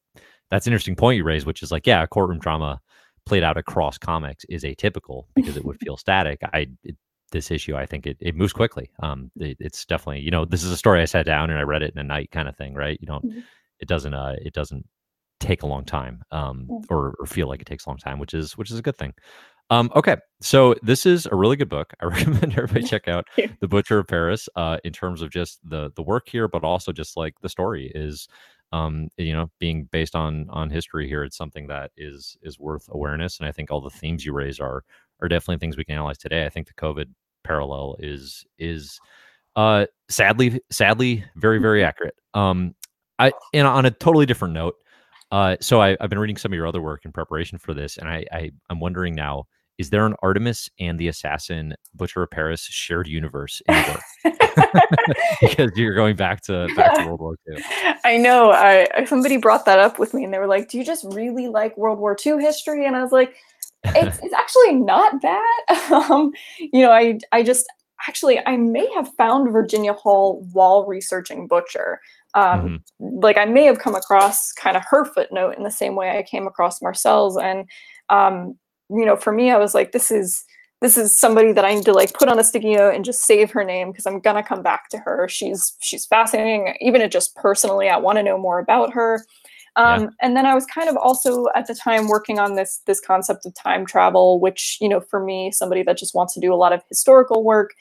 that's 0.51 0.67
an 0.67 0.73
interesting 0.73 0.95
point 0.95 1.17
you 1.17 1.23
raised, 1.23 1.47
which 1.47 1.63
is 1.63 1.71
like, 1.71 1.87
yeah, 1.87 2.05
courtroom 2.05 2.39
drama 2.39 2.79
played 3.25 3.43
out 3.43 3.57
across 3.57 3.97
comics 3.97 4.43
is 4.49 4.63
atypical 4.63 5.25
because 5.35 5.55
it 5.57 5.63
would 5.63 5.79
feel 5.79 5.97
static. 5.97 6.41
I 6.53 6.67
it, 6.83 6.95
this 7.31 7.51
issue, 7.51 7.75
I 7.75 7.85
think 7.85 8.05
it, 8.05 8.17
it 8.19 8.35
moves 8.35 8.53
quickly. 8.53 8.89
Um, 9.01 9.31
it, 9.37 9.57
it's 9.59 9.85
definitely, 9.85 10.21
you 10.21 10.31
know, 10.31 10.45
this 10.45 10.63
is 10.63 10.71
a 10.71 10.77
story 10.77 11.01
I 11.01 11.05
sat 11.05 11.25
down 11.25 11.49
and 11.49 11.59
I 11.59 11.63
read 11.63 11.83
it 11.83 11.93
in 11.93 11.99
a 11.99 12.03
night 12.03 12.31
kind 12.31 12.47
of 12.47 12.55
thing, 12.55 12.73
right? 12.73 12.97
You 13.01 13.07
don't, 13.07 13.25
mm-hmm. 13.25 13.39
it 13.79 13.87
doesn't, 13.87 14.13
uh, 14.13 14.35
it 14.41 14.53
doesn't 14.53 14.85
take 15.39 15.63
a 15.63 15.67
long 15.67 15.85
time, 15.85 16.21
um, 16.31 16.67
or, 16.89 17.15
or 17.19 17.25
feel 17.25 17.47
like 17.47 17.61
it 17.61 17.67
takes 17.67 17.85
a 17.85 17.89
long 17.89 17.97
time, 17.97 18.19
which 18.19 18.33
is, 18.33 18.57
which 18.57 18.71
is 18.71 18.77
a 18.77 18.81
good 18.83 18.97
thing. 18.97 19.13
Um, 19.71 19.89
okay, 19.95 20.17
so 20.41 20.75
this 20.83 21.05
is 21.05 21.27
a 21.27 21.35
really 21.35 21.55
good 21.55 21.69
book. 21.69 21.93
I 22.01 22.05
recommend 22.05 22.51
everybody 22.57 22.83
check 22.87 23.07
out 23.07 23.25
The 23.61 23.67
Butcher 23.67 23.99
of 23.99 24.07
Paris. 24.07 24.49
Uh, 24.55 24.77
in 24.83 24.91
terms 24.91 25.21
of 25.21 25.31
just 25.31 25.59
the 25.63 25.91
the 25.95 26.03
work 26.03 26.27
here, 26.27 26.49
but 26.49 26.65
also 26.65 26.91
just 26.91 27.15
like 27.15 27.35
the 27.41 27.47
story 27.47 27.89
is, 27.95 28.27
um, 28.73 29.07
you 29.17 29.31
know, 29.31 29.49
being 29.59 29.87
based 29.89 30.13
on 30.13 30.47
on 30.49 30.69
history 30.69 31.07
here. 31.07 31.23
It's 31.23 31.37
something 31.37 31.67
that 31.67 31.91
is 31.95 32.35
is 32.41 32.59
worth 32.59 32.89
awareness, 32.91 33.39
and 33.39 33.47
I 33.47 33.53
think 33.53 33.71
all 33.71 33.79
the 33.79 33.89
themes 33.89 34.25
you 34.25 34.33
raise 34.33 34.59
are 34.59 34.83
are 35.21 35.29
definitely 35.29 35.59
things 35.59 35.77
we 35.77 35.85
can 35.85 35.95
analyze 35.95 36.17
today. 36.17 36.45
I 36.45 36.49
think 36.49 36.67
the 36.67 36.73
COVID 36.73 37.05
parallel 37.43 37.95
is 37.99 38.45
is 38.59 38.99
uh 39.55 39.85
sadly 40.09 40.61
sadly 40.71 41.23
very 41.35 41.59
very 41.59 41.79
mm-hmm. 41.79 41.89
accurate. 41.89 42.15
Um 42.33 42.75
i 43.19 43.31
and 43.53 43.67
on 43.67 43.85
a 43.85 43.91
totally 43.91 44.25
different 44.25 44.53
note 44.53 44.75
uh 45.31 45.55
so 45.61 45.81
I, 45.81 45.97
i've 45.99 46.09
been 46.09 46.19
reading 46.19 46.37
some 46.37 46.51
of 46.51 46.55
your 46.55 46.67
other 46.67 46.81
work 46.81 47.05
in 47.05 47.11
preparation 47.11 47.57
for 47.57 47.73
this 47.73 47.97
and 47.97 48.09
i, 48.09 48.25
I 48.31 48.51
i'm 48.69 48.79
wondering 48.79 49.15
now 49.15 49.45
is 49.77 49.89
there 49.89 50.05
an 50.05 50.15
artemis 50.21 50.69
and 50.79 50.99
the 50.99 51.07
assassin 51.07 51.75
butcher 51.93 52.23
of 52.23 52.31
paris 52.31 52.61
shared 52.61 53.07
universe 53.07 53.61
in 53.67 53.75
the 53.75 53.91
book 53.91 54.35
because 55.41 55.71
you're 55.75 55.95
going 55.95 56.15
back 56.15 56.41
to 56.41 56.67
back 56.75 56.95
to 56.97 57.05
world 57.05 57.19
war 57.19 57.35
ii 57.49 57.63
i 58.05 58.17
know 58.17 58.51
I, 58.51 59.05
somebody 59.05 59.37
brought 59.37 59.65
that 59.65 59.79
up 59.79 59.99
with 59.99 60.13
me 60.13 60.23
and 60.23 60.33
they 60.33 60.39
were 60.39 60.47
like 60.47 60.69
do 60.69 60.77
you 60.77 60.85
just 60.85 61.05
really 61.05 61.47
like 61.47 61.77
world 61.77 61.99
war 61.99 62.17
ii 62.25 62.39
history? 62.39 62.85
And 62.85 62.95
i 62.95 63.03
was 63.03 63.11
like 63.11 63.35
it's, 63.83 64.19
it's 64.21 64.33
actually 64.33 64.75
not 64.75 65.21
bad. 65.21 65.41
Um, 65.91 66.31
you 66.59 66.81
know, 66.81 66.91
I 66.91 67.19
I 67.31 67.43
just 67.43 67.65
actually 68.07 68.39
I 68.45 68.55
may 68.57 68.89
have 68.93 69.13
found 69.15 69.51
Virginia 69.51 69.93
Hall 69.93 70.47
while 70.53 70.85
researching 70.85 71.47
Butcher. 71.47 71.99
Um, 72.33 72.81
mm-hmm. 72.99 73.19
Like 73.19 73.37
I 73.37 73.45
may 73.45 73.65
have 73.65 73.79
come 73.79 73.95
across 73.95 74.53
kind 74.53 74.77
of 74.77 74.83
her 74.89 75.05
footnote 75.05 75.57
in 75.57 75.63
the 75.63 75.71
same 75.71 75.95
way 75.95 76.17
I 76.17 76.23
came 76.23 76.47
across 76.47 76.81
Marcel's, 76.81 77.37
and 77.37 77.67
um, 78.09 78.57
you 78.89 79.05
know, 79.05 79.15
for 79.15 79.31
me, 79.31 79.51
I 79.51 79.57
was 79.57 79.73
like, 79.73 79.91
this 79.91 80.11
is 80.11 80.45
this 80.81 80.97
is 80.97 81.17
somebody 81.17 81.51
that 81.51 81.63
I 81.63 81.75
need 81.75 81.85
to 81.85 81.93
like 81.93 82.13
put 82.13 82.27
on 82.27 82.39
a 82.39 82.43
sticky 82.43 82.75
note 82.75 82.95
and 82.95 83.05
just 83.05 83.23
save 83.23 83.51
her 83.51 83.63
name 83.63 83.91
because 83.91 84.07
I'm 84.07 84.19
gonna 84.19 84.43
come 84.43 84.63
back 84.63 84.89
to 84.89 84.97
her. 84.99 85.27
She's 85.29 85.73
she's 85.79 86.05
fascinating, 86.05 86.75
even 86.81 87.07
just 87.09 87.35
personally. 87.35 87.89
I 87.89 87.97
want 87.97 88.17
to 88.17 88.23
know 88.23 88.37
more 88.37 88.59
about 88.59 88.93
her. 88.93 89.23
Um, 89.75 90.01
yeah. 90.01 90.09
And 90.21 90.35
then 90.35 90.45
I 90.45 90.53
was 90.53 90.65
kind 90.65 90.89
of 90.89 90.97
also 90.97 91.45
at 91.55 91.67
the 91.67 91.75
time 91.75 92.07
working 92.07 92.39
on 92.39 92.55
this 92.55 92.81
this 92.85 92.99
concept 92.99 93.45
of 93.45 93.53
time 93.55 93.85
travel, 93.85 94.39
which 94.39 94.77
you 94.81 94.89
know, 94.89 95.01
for 95.01 95.23
me, 95.23 95.51
somebody 95.51 95.83
that 95.83 95.97
just 95.97 96.13
wants 96.13 96.33
to 96.33 96.39
do 96.39 96.53
a 96.53 96.55
lot 96.55 96.73
of 96.73 96.81
historical 96.89 97.43
work, 97.43 97.71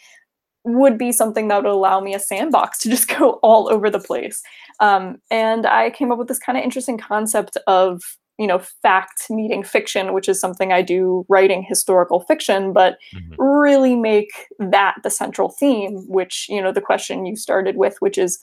would 0.64 0.98
be 0.98 1.12
something 1.12 1.48
that 1.48 1.62
would 1.62 1.70
allow 1.70 2.00
me 2.00 2.14
a 2.14 2.20
sandbox 2.20 2.78
to 2.80 2.88
just 2.90 3.08
go 3.08 3.40
all 3.42 3.68
over 3.68 3.90
the 3.90 4.00
place. 4.00 4.42
Um, 4.78 5.20
and 5.30 5.66
I 5.66 5.90
came 5.90 6.12
up 6.12 6.18
with 6.18 6.28
this 6.28 6.38
kind 6.38 6.56
of 6.56 6.64
interesting 6.64 6.98
concept 6.98 7.56
of 7.66 8.02
you 8.38 8.46
know 8.46 8.58
fact 8.58 9.26
meeting 9.28 9.62
fiction 9.62 10.14
which 10.14 10.26
is 10.26 10.40
something 10.40 10.72
i 10.72 10.80
do 10.80 11.26
writing 11.28 11.62
historical 11.62 12.20
fiction 12.20 12.72
but 12.72 12.96
mm-hmm. 13.14 13.34
really 13.42 13.94
make 13.94 14.30
that 14.58 14.94
the 15.02 15.10
central 15.10 15.50
theme 15.50 15.98
which 16.08 16.46
you 16.48 16.60
know 16.60 16.72
the 16.72 16.80
question 16.80 17.26
you 17.26 17.36
started 17.36 17.76
with 17.76 17.96
which 18.00 18.16
is 18.16 18.40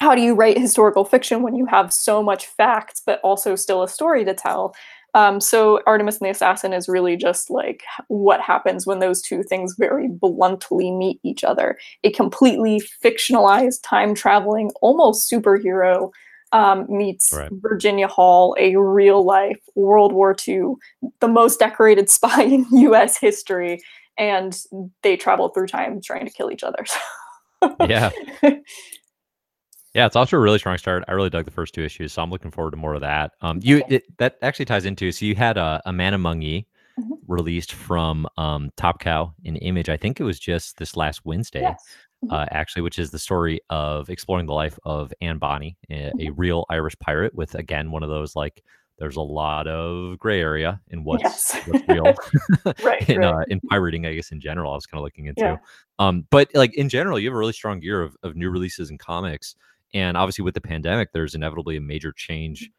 how 0.00 0.14
do 0.14 0.22
you 0.22 0.34
write 0.34 0.58
historical 0.58 1.04
fiction 1.04 1.42
when 1.42 1.54
you 1.54 1.66
have 1.66 1.92
so 1.92 2.22
much 2.22 2.46
facts 2.46 3.02
but 3.04 3.20
also 3.22 3.54
still 3.54 3.82
a 3.82 3.88
story 3.88 4.24
to 4.24 4.34
tell 4.34 4.74
um, 5.12 5.40
so 5.40 5.80
artemis 5.86 6.18
and 6.18 6.26
the 6.26 6.30
assassin 6.30 6.72
is 6.72 6.88
really 6.88 7.16
just 7.16 7.50
like 7.50 7.82
what 8.08 8.40
happens 8.40 8.86
when 8.86 9.00
those 9.00 9.20
two 9.20 9.42
things 9.42 9.74
very 9.78 10.08
bluntly 10.08 10.90
meet 10.90 11.18
each 11.22 11.44
other 11.44 11.78
a 12.04 12.10
completely 12.12 12.80
fictionalized 13.04 13.82
time 13.82 14.14
traveling 14.14 14.70
almost 14.80 15.30
superhero 15.30 16.10
um, 16.52 16.86
meets 16.88 17.32
right. 17.32 17.50
virginia 17.52 18.08
hall 18.08 18.56
a 18.58 18.76
real 18.76 19.24
life 19.24 19.60
world 19.74 20.12
war 20.12 20.34
ii 20.48 20.62
the 21.20 21.28
most 21.28 21.58
decorated 21.58 22.10
spy 22.10 22.42
in 22.42 22.64
us 22.72 23.16
history 23.18 23.80
and 24.20 24.64
they 25.02 25.16
travel 25.16 25.48
through 25.48 25.66
time 25.66 26.00
trying 26.00 26.26
to 26.26 26.32
kill 26.32 26.52
each 26.52 26.62
other. 26.62 26.84
Yeah. 27.86 28.08
Yeah, 29.94 30.06
it's 30.06 30.14
also 30.16 30.36
a 30.36 30.40
really 30.40 30.58
strong 30.58 30.78
start. 30.78 31.02
I 31.08 31.12
really 31.12 31.30
dug 31.30 31.44
the 31.44 31.50
first 31.50 31.74
two 31.74 31.82
issues, 31.82 32.12
so 32.12 32.22
I'm 32.22 32.30
looking 32.30 32.50
forward 32.52 32.70
to 32.72 32.76
more 32.76 32.94
of 32.94 33.00
that. 33.00 33.32
Um, 33.40 33.58
you 33.62 33.82
it, 33.88 34.04
that 34.18 34.36
actually 34.42 34.66
ties 34.66 34.84
into 34.84 35.10
so 35.10 35.24
you 35.24 35.34
had 35.34 35.58
uh, 35.58 35.80
a 35.84 35.92
Man 35.92 36.14
Among 36.14 36.42
Ye 36.42 36.66
Mhm. 36.98 37.18
released 37.28 37.72
from 37.72 38.26
um, 38.36 38.70
Top 38.76 39.00
Cow 39.00 39.32
in 39.44 39.56
Image. 39.56 39.88
I 39.88 39.96
think 39.96 40.20
it 40.20 40.24
was 40.24 40.38
just 40.38 40.76
this 40.76 40.96
last 40.96 41.24
Wednesday, 41.24 41.62
Yes. 41.62 41.96
Mhm, 42.22 42.32
uh, 42.32 42.46
actually, 42.50 42.82
which 42.82 42.98
is 42.98 43.10
the 43.10 43.18
story 43.18 43.60
of 43.70 44.10
exploring 44.10 44.46
the 44.46 44.52
life 44.52 44.78
of 44.84 45.12
Anne 45.22 45.38
Bonny, 45.38 45.76
a, 45.90 46.12
a 46.18 46.26
mhm. 46.26 46.34
real 46.36 46.66
Irish 46.70 46.96
pirate. 47.00 47.34
With 47.34 47.54
again 47.56 47.90
one 47.90 48.02
of 48.02 48.10
those 48.10 48.36
like, 48.36 48.62
there's 48.98 49.16
a 49.16 49.22
lot 49.22 49.66
of 49.66 50.18
gray 50.18 50.40
area 50.40 50.80
in 50.88 51.02
what's 51.04 51.22
Yes. 51.24 51.56
what's 51.64 51.88
real 51.88 52.14
Right, 52.84 53.08
in 53.08 53.18
right. 53.18 53.24
uh, 53.24 53.44
in 53.48 53.60
pirating, 53.62 54.06
I 54.06 54.14
guess 54.14 54.30
in 54.30 54.40
general. 54.40 54.72
I 54.72 54.74
was 54.76 54.86
kind 54.86 54.98
of 55.00 55.04
looking 55.04 55.26
Yeah. 55.36 55.54
into, 55.54 55.60
um, 55.98 56.26
but 56.30 56.48
like 56.54 56.74
in 56.74 56.88
general, 56.88 57.18
you 57.18 57.28
have 57.28 57.34
a 57.34 57.38
really 57.38 57.52
strong 57.54 57.80
year 57.82 58.02
of 58.02 58.16
of 58.22 58.36
new 58.36 58.50
releases 58.50 58.90
and 58.90 58.98
comics, 59.00 59.54
and 59.94 60.16
obviously 60.16 60.44
with 60.44 60.54
the 60.54 60.60
pandemic, 60.60 61.10
there's 61.12 61.34
inevitably 61.34 61.76
a 61.76 61.80
major 61.80 62.12
change 62.12 62.70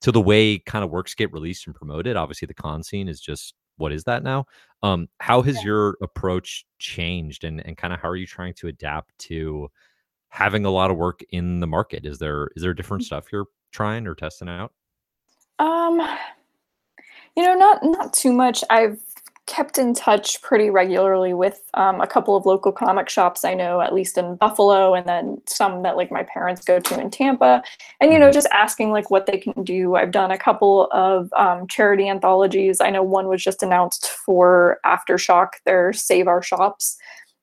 to 0.00 0.12
the 0.12 0.20
way 0.20 0.58
kind 0.58 0.84
of 0.84 0.90
works 0.90 1.14
get 1.14 1.32
released 1.32 1.66
and 1.66 1.74
promoted. 1.74 2.16
Obviously, 2.16 2.46
the 2.46 2.54
con 2.54 2.82
scene 2.82 3.08
is 3.08 3.20
just 3.20 3.54
what 3.76 3.92
is 3.92 4.04
that 4.04 4.22
now? 4.22 4.44
Um, 4.82 5.08
how 5.20 5.40
has 5.42 5.62
your 5.62 5.96
approach 6.02 6.66
changed, 6.78 7.44
and 7.44 7.64
and 7.66 7.76
kind 7.76 7.92
of 7.92 8.00
how 8.00 8.08
are 8.08 8.16
you 8.16 8.26
trying 8.26 8.54
to 8.54 8.68
adapt 8.68 9.16
to 9.20 9.68
having 10.28 10.64
a 10.64 10.70
lot 10.70 10.90
of 10.90 10.96
work 10.96 11.20
in 11.30 11.60
the 11.60 11.66
market? 11.66 12.04
Is 12.04 12.18
there 12.18 12.50
is 12.56 12.62
there 12.62 12.74
different 12.74 13.04
stuff 13.04 13.32
you're 13.32 13.46
trying 13.72 14.06
or 14.06 14.14
testing 14.14 14.48
out? 14.48 14.72
Um, 15.58 16.00
you 17.36 17.44
know, 17.44 17.54
not 17.54 17.82
not 17.82 18.12
too 18.12 18.32
much. 18.32 18.62
I've 18.70 19.00
kept 19.48 19.78
in 19.78 19.94
touch 19.94 20.40
pretty 20.42 20.70
regularly 20.70 21.34
with 21.34 21.62
um, 21.74 22.00
a 22.00 22.06
couple 22.06 22.36
of 22.36 22.46
local 22.46 22.70
comic 22.70 23.08
shops 23.08 23.44
I 23.44 23.54
know, 23.54 23.80
at 23.80 23.94
least 23.94 24.18
in 24.18 24.36
Buffalo, 24.36 24.94
and 24.94 25.08
then 25.08 25.40
some 25.48 25.82
that 25.82 25.96
like 25.96 26.12
my 26.12 26.22
parents 26.22 26.64
go 26.64 26.78
to 26.78 27.00
in 27.00 27.10
Tampa. 27.10 27.62
And 28.00 28.12
you 28.12 28.18
know, 28.20 28.30
hmm 28.30 28.32
just 28.32 28.46
asking 28.52 28.90
like 28.92 29.10
what 29.10 29.26
they 29.26 29.38
can 29.38 29.64
do. 29.64 29.96
I've 29.96 30.12
done 30.12 30.30
a 30.30 30.38
couple 30.38 30.88
of 30.92 31.32
um, 31.32 31.66
charity 31.66 32.08
anthologies. 32.08 32.80
I 32.80 32.90
know 32.90 33.02
one 33.02 33.26
was 33.26 33.42
just 33.42 33.62
announced 33.62 34.08
for 34.08 34.78
Aftershock, 34.86 35.48
their 35.64 35.92
Save 35.92 36.28
Our 36.28 36.42
Shops. 36.42 36.96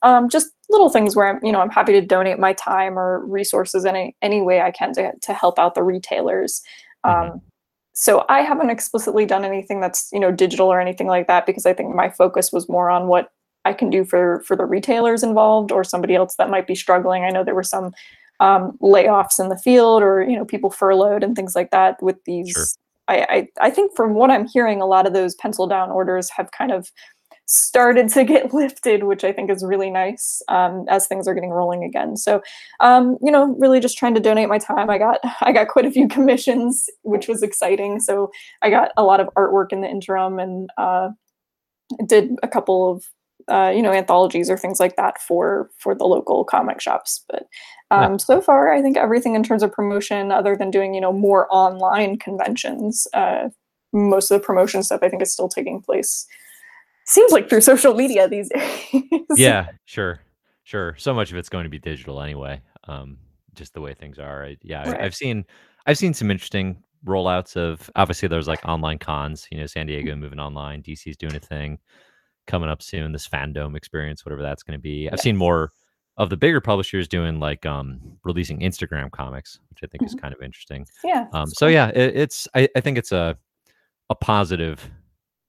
Um, 0.04 0.30
just 0.30 0.52
little 0.70 0.90
things 0.90 1.16
where 1.16 1.28
I'm, 1.28 1.44
you 1.44 1.52
know, 1.52 1.60
I'm 1.60 1.70
happy 1.72 1.94
to 1.94 2.02
donate 2.02 2.40
my 2.40 2.54
time 2.54 2.98
or 3.00 3.26
resources 3.26 3.86
any 3.86 4.16
any 4.22 4.42
way 4.42 4.62
I 4.62 4.72
can 4.72 4.94
to 4.94 5.12
to 5.24 5.34
help 5.34 5.60
out 5.60 5.76
the 5.76 5.84
retailers. 5.84 6.62
hmm 7.06 7.30
Um, 7.32 7.42
so 7.98 8.26
I 8.28 8.42
haven't 8.42 8.70
explicitly 8.70 9.26
done 9.26 9.46
anything 9.46 9.80
that's, 9.80 10.10
you 10.12 10.20
know, 10.20 10.30
digital 10.30 10.68
or 10.68 10.82
anything 10.82 11.08
like 11.08 11.28
that 11.28 11.46
because 11.46 11.66
I 11.66 11.74
think 11.74 11.96
my 11.96 12.10
focus 12.10 12.52
was 12.52 12.68
more 12.68 12.90
on 12.90 13.08
what 13.08 13.32
I 13.64 13.72
can 13.72 13.90
do 13.90 14.04
for 14.04 14.42
for 14.46 14.56
the 14.58 14.66
retailers 14.66 15.24
involved 15.24 15.72
or 15.72 15.84
somebody 15.86 16.14
else 16.14 16.36
that 16.36 16.50
might 16.50 16.68
be 16.68 16.76
struggling. 16.76 17.24
I 17.24 17.30
know 17.30 17.44
there 17.46 17.56
were 17.56 17.64
some 17.64 17.94
um, 18.42 18.78
layoffs 18.82 19.40
in 19.40 19.48
the 19.48 19.58
field 19.58 20.04
or 20.04 20.22
you 20.24 20.36
know 20.36 20.44
people 20.44 20.70
furloughed 20.70 21.24
and 21.24 21.36
things 21.38 21.56
like 21.56 21.72
that 21.72 22.02
with 22.04 22.18
Sure. 22.18 22.22
these. 22.26 22.78
I, 23.08 23.48
I 23.62 23.68
I 23.68 23.70
think 23.70 23.96
from 23.96 24.14
what 24.14 24.30
I'm 24.30 24.46
hearing, 24.48 24.82
a 24.82 24.86
lot 24.86 25.08
of 25.08 25.14
those 25.14 25.34
pencil 25.36 25.66
down 25.66 25.90
orders 25.90 26.30
have 26.32 26.52
kind 26.52 26.72
of 26.74 26.92
started 27.46 28.10
to 28.10 28.24
get 28.24 28.54
lifted, 28.54 29.04
which 29.04 29.24
I 29.24 29.32
think 29.32 29.50
is 29.50 29.64
really 29.64 29.90
nice 29.90 30.42
um, 30.48 30.86
as 30.90 31.08
things 31.08 31.28
are 31.28 31.34
getting 31.34 31.52
rolling 31.52 31.84
again. 31.84 32.18
So, 32.18 32.42
um, 32.80 33.18
you 33.24 33.32
know, 33.32 33.56
really 33.60 33.80
just 33.80 33.98
trying 33.98 34.16
to 34.16 34.20
donate 34.20 34.50
my 34.50 34.58
time. 34.58 34.90
I 34.90 34.98
got 34.98 35.20
I 35.42 35.52
got 35.52 35.68
quite 35.68 35.86
a 35.86 35.92
few 35.92 36.08
commissions, 36.16 36.90
which 37.04 37.28
was 37.28 37.44
exciting. 37.44 38.00
So 38.00 38.32
I 38.62 38.70
got 38.70 38.92
a 38.98 39.04
lot 39.04 39.20
of 39.20 39.30
artwork 39.36 39.72
in 39.72 39.82
the 39.82 39.90
interim 39.90 40.40
and 40.40 40.70
uh, 40.78 41.10
did 42.08 42.32
a 42.44 42.48
couple 42.48 42.92
of 42.92 43.06
uh, 43.48 43.72
you 43.76 43.82
know 43.82 43.92
anthologies 43.92 44.50
or 44.50 44.58
things 44.58 44.80
like 44.80 44.96
that 44.96 45.22
for 45.22 45.70
for 45.78 45.94
the 45.94 46.06
local 46.06 46.44
comic 46.44 46.82
shops. 46.82 47.24
But 47.30 47.48
Yeah. 47.92 48.08
um, 48.08 48.20
so 48.20 48.42
far, 48.42 48.74
I 48.74 48.82
think 48.82 48.98
everything 48.98 49.36
in 49.36 49.44
terms 49.44 49.62
of 49.62 49.72
promotion, 49.72 50.32
other 50.32 50.56
than 50.56 50.72
doing 50.72 50.94
you 50.96 51.02
know 51.02 51.14
more 51.14 51.48
online 51.52 52.18
conventions. 52.18 53.08
Uh, 53.14 53.50
most 53.94 54.30
of 54.30 54.42
the 54.42 54.46
promotion 54.46 54.84
stuff 54.84 55.00
I 55.04 55.10
think 55.10 55.22
is 55.22 55.32
still 55.32 55.48
taking 55.48 55.82
place 55.82 56.28
Seems 57.06 57.32
like 57.32 57.50
through 57.50 57.62
social 57.62 57.94
media 57.94 58.28
these 58.28 58.50
days. 58.50 59.02
Yeah, 59.36 59.68
sure, 59.86 60.20
sure. 60.64 60.96
So 60.98 61.14
much 61.14 61.32
of 61.32 61.38
it's 61.38 61.50
going 61.50 61.64
to 61.66 61.70
be 61.70 61.80
digital 61.80 62.22
anyway. 62.22 62.62
Um, 62.88 63.18
just 63.54 63.74
the 63.74 63.82
way 63.82 63.94
things 63.94 64.20
are. 64.20 64.46
I, 64.46 64.58
yeah, 64.62 64.82
I, 64.84 64.92
Right. 64.92 65.02
I've 65.02 65.16
seen 65.16 65.46
I've 65.86 65.98
seen 65.98 66.14
some 66.14 66.32
interesting 66.32 66.82
rollouts 67.06 67.56
of 67.56 67.90
obviously 67.96 68.28
there's 68.28 68.48
like 68.48 68.60
online 68.66 68.98
cons. 68.98 69.48
You 69.52 69.60
know, 69.60 69.66
San 69.68 69.86
Diego 69.86 70.16
moving 70.16 70.40
online, 70.40 70.82
DC's 70.82 71.16
doing 71.18 71.36
a 71.36 71.40
thing 71.40 71.78
coming 72.48 72.70
up 72.70 72.82
soon. 72.82 73.12
This 73.12 73.28
fandom 73.28 73.76
experience, 73.78 74.26
whatever 74.26 74.42
that's 74.42 74.64
going 74.64 74.78
to 74.78 74.82
be. 74.82 75.10
I've 75.12 75.20
seen 75.20 75.38
more 75.38 75.72
of 76.18 76.30
the 76.30 76.38
bigger 76.38 76.62
publishers 76.62 77.08
doing 77.08 77.40
like 77.40 77.66
um 77.68 78.00
releasing 78.24 78.62
Instagram 78.62 79.12
comics, 79.12 79.60
which 79.70 79.80
I 79.84 79.88
think 79.88 80.04
is 80.04 80.16
Mhm. 80.16 80.22
kind 80.22 80.34
of 80.34 80.42
interesting. 80.42 80.88
Yeah, 81.04 81.28
Um, 81.34 81.48
so 81.48 81.68
cool. 81.68 81.74
yeah, 81.74 81.90
it, 81.90 82.16
it's 82.18 82.48
I, 82.56 82.68
I 82.76 82.82
think 82.82 82.98
it's 82.98 83.12
a 83.12 83.38
a 84.10 84.16
positive 84.16 84.90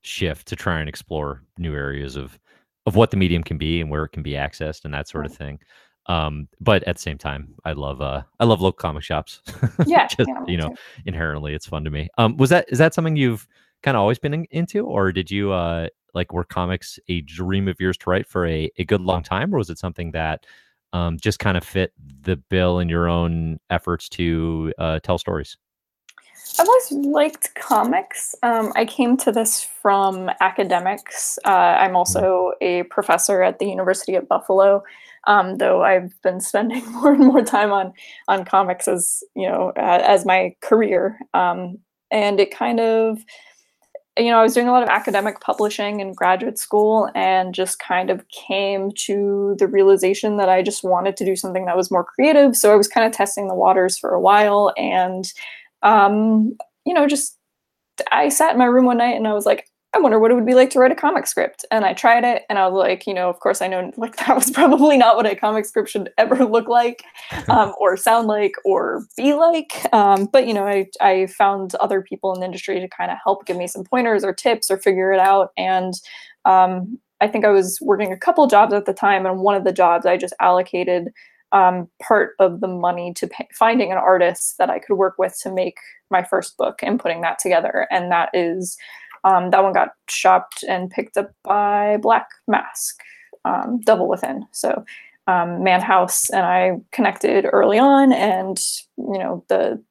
shift 0.06 0.46
to 0.48 0.56
try 0.56 0.80
and 0.80 0.88
explore 0.88 1.42
new 1.58 1.74
areas 1.74 2.16
of 2.16 2.38
of 2.86 2.94
what 2.96 3.10
the 3.10 3.16
medium 3.16 3.42
can 3.42 3.58
be 3.58 3.80
and 3.80 3.90
where 3.90 4.04
it 4.04 4.10
can 4.10 4.22
be 4.22 4.32
accessed 4.32 4.84
and 4.84 4.94
that 4.94 5.08
sort 5.08 5.26
of 5.26 5.32
thing. 5.32 5.58
Um, 6.06 6.48
but 6.60 6.84
at 6.84 6.96
the 6.96 7.02
same 7.02 7.18
time, 7.18 7.54
I 7.64 7.72
love 7.72 8.00
uh 8.00 8.22
I 8.40 8.44
love 8.44 8.60
local 8.60 8.78
comic 8.78 9.02
shops. 9.02 9.42
Yeah, 9.84 10.08
Just 10.08 10.30
yeah, 10.30 10.44
you 10.46 10.56
know, 10.56 10.70
too. 10.70 10.76
inherently 11.04 11.54
it's 11.54 11.66
fun 11.66 11.84
to 11.84 11.90
me. 11.90 12.08
Um, 12.18 12.36
was 12.36 12.50
that 12.50 12.66
is 12.68 12.78
that 12.78 12.94
something 12.94 13.16
you've 13.16 13.46
kind 13.82 13.96
of 13.96 14.00
always 14.00 14.18
been 14.18 14.34
in, 14.34 14.46
into, 14.50 14.86
or 14.86 15.12
did 15.12 15.30
you 15.30 15.52
uh 15.52 15.88
like 16.14 16.32
were 16.32 16.44
comics 16.44 16.98
a 17.08 17.20
dream 17.22 17.68
of 17.68 17.80
yours 17.80 17.96
to 17.98 18.10
write 18.10 18.26
for 18.26 18.46
a 18.46 18.70
a 18.78 18.84
good 18.84 19.00
long 19.00 19.22
time, 19.22 19.52
or 19.54 19.58
was 19.58 19.70
it 19.70 19.78
something 19.78 20.12
that 20.12 20.46
um 20.92 21.18
just 21.18 21.38
kind 21.40 21.56
of 21.56 21.64
fit 21.64 21.92
the 22.22 22.36
bill 22.36 22.78
in 22.78 22.88
your 22.88 23.08
own 23.08 23.58
efforts 23.70 24.08
to 24.10 24.72
uh 24.78 25.00
tell 25.00 25.18
stories? 25.18 25.56
I've 26.58 26.68
always 26.68 26.92
liked 27.06 27.54
comics. 27.54 28.34
Um, 28.42 28.72
I 28.76 28.84
came 28.84 29.16
to 29.18 29.32
this 29.32 29.62
from 29.62 30.30
academics. 30.40 31.38
Uh, 31.44 31.48
I'm 31.78 31.96
also 31.96 32.52
a 32.60 32.84
professor 32.84 33.42
at 33.42 33.58
the 33.58 33.66
University 33.66 34.14
of 34.14 34.28
Buffalo, 34.28 34.82
um, 35.26 35.56
though 35.56 35.82
I've 35.82 36.20
been 36.22 36.40
spending 36.40 36.84
more 36.92 37.12
and 37.12 37.26
more 37.26 37.42
time 37.42 37.72
on 37.72 37.92
on 38.28 38.44
comics 38.44 38.88
as 38.88 39.22
you 39.34 39.48
know 39.48 39.72
uh, 39.76 40.02
as 40.04 40.24
my 40.24 40.54
career. 40.62 41.18
Um, 41.34 41.78
and 42.10 42.40
it 42.40 42.56
kind 42.56 42.80
of 42.80 43.18
you 44.18 44.30
know, 44.30 44.38
I 44.38 44.42
was 44.42 44.54
doing 44.54 44.68
a 44.68 44.72
lot 44.72 44.82
of 44.82 44.88
academic 44.88 45.40
publishing 45.40 46.00
in 46.00 46.14
graduate 46.14 46.58
school 46.58 47.10
and 47.14 47.54
just 47.54 47.78
kind 47.78 48.08
of 48.08 48.26
came 48.28 48.90
to 49.04 49.54
the 49.58 49.68
realization 49.68 50.38
that 50.38 50.48
I 50.48 50.62
just 50.62 50.82
wanted 50.82 51.16
to 51.18 51.24
do 51.24 51.36
something 51.36 51.66
that 51.66 51.76
was 51.76 51.90
more 51.90 52.04
creative. 52.04 52.56
So 52.56 52.72
I 52.72 52.76
was 52.76 52.88
kind 52.88 53.06
of 53.06 53.12
testing 53.12 53.48
the 53.48 53.54
waters 53.54 53.98
for 53.98 54.14
a 54.14 54.20
while 54.20 54.72
and 54.78 55.30
um, 55.82 56.56
you 56.84 56.94
know, 56.94 57.06
just 57.06 57.38
I 58.12 58.28
sat 58.28 58.52
in 58.52 58.58
my 58.58 58.66
room 58.66 58.84
one 58.86 58.98
night 58.98 59.16
and 59.16 59.26
I 59.26 59.32
was 59.32 59.46
like, 59.46 59.68
I 59.96 59.98
wonder 59.98 60.18
what 60.18 60.30
it 60.30 60.34
would 60.34 60.44
be 60.44 60.54
like 60.54 60.68
to 60.70 60.78
write 60.78 60.92
a 60.92 60.96
comic 60.96 61.26
script. 61.26 61.64
And 61.70 61.84
I 61.84 61.94
tried 61.94 62.22
it 62.22 62.42
and 62.50 62.58
I 62.58 62.66
was 62.68 62.78
like, 62.78 63.06
you 63.06 63.14
know, 63.14 63.30
of 63.30 63.40
course 63.40 63.62
I 63.62 63.66
know 63.66 63.90
like 63.96 64.16
that 64.26 64.36
was 64.36 64.50
probably 64.50 64.98
not 64.98 65.16
what 65.16 65.26
a 65.26 65.34
comic 65.34 65.64
script 65.64 65.88
should 65.88 66.10
ever 66.18 66.44
look 66.44 66.68
like 66.68 67.02
um, 67.48 67.72
or 67.80 67.96
sound 67.96 68.28
like 68.28 68.52
or 68.64 69.04
be 69.16 69.32
like. 69.32 69.86
Um, 69.94 70.26
but 70.26 70.46
you 70.46 70.52
know, 70.52 70.66
I 70.66 70.86
I 71.00 71.26
found 71.26 71.74
other 71.76 72.02
people 72.02 72.34
in 72.34 72.40
the 72.40 72.46
industry 72.46 72.78
to 72.78 72.88
kind 72.88 73.10
of 73.10 73.18
help 73.24 73.46
give 73.46 73.56
me 73.56 73.66
some 73.66 73.84
pointers 73.84 74.22
or 74.22 74.34
tips 74.34 74.70
or 74.70 74.76
figure 74.76 75.12
it 75.12 75.20
out. 75.20 75.50
And 75.56 75.94
um, 76.44 76.98
I 77.20 77.28
think 77.28 77.46
I 77.46 77.50
was 77.50 77.78
working 77.80 78.12
a 78.12 78.18
couple 78.18 78.46
jobs 78.46 78.74
at 78.74 78.84
the 78.84 78.92
time, 78.92 79.24
and 79.24 79.40
one 79.40 79.54
of 79.54 79.64
the 79.64 79.72
jobs 79.72 80.04
I 80.04 80.18
just 80.18 80.34
allocated 80.40 81.08
um, 81.52 81.88
part 82.02 82.32
of 82.38 82.60
the 82.60 82.68
money 82.68 83.12
to 83.14 83.26
pay, 83.26 83.48
finding 83.52 83.92
an 83.92 83.98
artist 83.98 84.56
that 84.58 84.70
I 84.70 84.78
could 84.78 84.96
work 84.96 85.14
with 85.18 85.38
to 85.42 85.52
make 85.52 85.76
my 86.10 86.22
first 86.22 86.56
book 86.56 86.80
and 86.82 87.00
putting 87.00 87.20
that 87.22 87.38
together. 87.38 87.86
And 87.90 88.10
that 88.10 88.30
is 88.32 88.76
um, 89.24 89.50
that 89.50 89.62
one 89.62 89.72
got 89.72 89.90
shopped 90.08 90.62
and 90.68 90.90
picked 90.90 91.16
up 91.16 91.32
by 91.42 91.98
Black 92.00 92.28
Mask, 92.46 93.00
um, 93.44 93.80
Devil 93.84 94.08
Within. 94.08 94.46
So 94.52 94.84
um, 95.26 95.64
Maan 95.64 95.80
House 95.80 96.30
and 96.30 96.44
I 96.44 96.78
connected 96.92 97.46
early 97.52 97.78
on, 97.78 98.12
and 98.12 98.58
you 98.96 99.18
know 99.18 99.44
the 99.48 99.82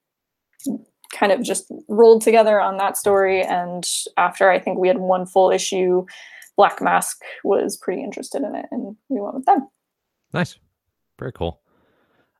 kind 1.13 1.31
of 1.31 1.43
just 1.43 1.71
rolled 1.87 2.21
together 2.21 2.59
on 2.59 2.77
that 2.77 2.97
story. 2.97 3.41
And 3.41 3.85
after 4.17 4.49
I 4.49 4.59
think 4.59 4.79
we 4.79 4.87
had 4.87 4.99
one 4.99 5.25
full 5.25 5.51
issue, 5.51 6.05
Black 6.55 6.81
Mask 6.81 7.21
was 7.43 7.77
pretty 7.77 8.01
interested 8.01 8.43
in 8.43 8.55
it, 8.55 8.65
and 8.71 8.95
we 9.09 9.19
went 9.19 9.35
with 9.35 9.45
them. 9.45 9.67
Nice, 10.33 10.57
very 11.19 11.31
cool. 11.31 11.61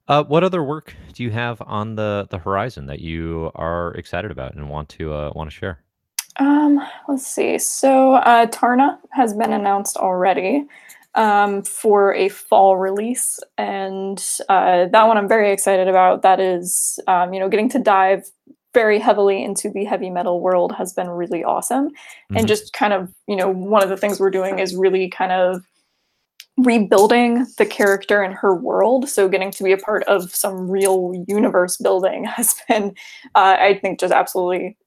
Uh, 0.08 0.24
what 0.24 0.44
other 0.44 0.64
work 0.64 0.94
do 1.14 1.24
you 1.24 1.32
have 1.32 1.62
on 1.62 1.96
the 1.96 2.28
the 2.30 2.38
horizon 2.40 2.86
that 2.88 3.00
you 3.00 3.52
are 3.56 3.94
excited 3.96 4.32
about 4.32 4.56
and 4.56 4.70
want 4.70 4.90
to 4.90 5.14
uh, 5.14 5.32
want 5.36 5.50
to 5.50 5.56
share? 5.56 5.84
Um, 6.38 6.82
let's 7.08 7.26
see. 7.28 7.58
So 7.60 8.16
uh, 8.16 8.48
Taarna 8.48 8.98
has 9.12 9.34
been 9.34 9.54
announced 9.54 9.98
already 9.98 10.66
um, 11.16 11.64
for 11.64 12.14
a 12.14 12.30
fall 12.30 12.78
release, 12.78 13.40
and 13.58 14.24
uh, 14.50 14.88
that 14.88 15.08
one 15.08 15.18
I'm 15.18 15.30
very 15.30 15.52
excited 15.52 15.88
about. 15.88 16.24
That 16.24 16.40
is, 16.42 17.00
um, 17.08 17.34
you 17.34 17.40
know, 17.40 17.50
getting 17.50 17.70
to 17.70 17.80
dive 17.80 18.26
very 18.74 19.00
heavily 19.00 19.42
into 19.44 19.70
the 19.70 19.86
heavy 19.86 20.10
metal 20.10 20.42
world 20.42 20.74
has 20.74 20.92
been 20.94 21.10
really 21.10 21.44
awesome. 21.46 21.90
And 22.34 22.46
Mhm. 22.46 22.50
just 22.50 22.74
kind 22.74 22.92
of, 22.92 23.14
you 23.28 23.38
know, 23.38 23.50
one 23.50 23.82
of 23.82 23.88
the 23.90 23.96
things 23.96 24.20
we're 24.20 24.30
doing 24.30 24.60
is 24.60 24.76
really 24.76 25.10
kind 25.10 25.32
of 25.32 25.64
rebuilding 26.58 27.46
the 27.58 27.66
character 27.66 28.22
and 28.22 28.34
her 28.34 28.56
world. 28.56 29.10
So 29.10 29.28
getting 29.28 29.52
to 29.52 29.64
be 29.64 29.72
a 29.72 29.78
part 29.78 30.04
of 30.04 30.34
some 30.34 30.70
real 30.70 31.12
universe 31.28 31.78
building 31.78 32.24
has 32.36 32.56
been, 32.68 32.94
uh, 33.36 33.58
I 33.60 33.80
think, 33.82 34.00
just 34.00 34.14
absolutely 34.14 34.78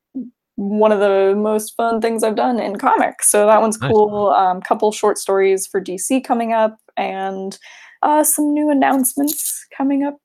one 0.56 0.90
of 0.90 0.98
the 0.98 1.34
most 1.36 1.76
fun 1.76 2.00
things 2.00 2.24
I've 2.24 2.34
done 2.34 2.58
in 2.58 2.76
comics. 2.76 3.28
So 3.30 3.46
that 3.46 3.60
one's 3.60 3.80
Nice. 3.80 3.92
cool. 3.92 4.30
Um, 4.30 4.60
couple 4.60 4.90
short 4.90 5.18
stories 5.18 5.66
for 5.66 5.80
DC 5.80 6.24
coming 6.24 6.52
up, 6.52 6.76
and 6.96 7.56
uh, 8.02 8.24
some 8.24 8.52
new 8.52 8.70
announcements 8.70 9.64
coming 9.76 10.04
up 10.04 10.16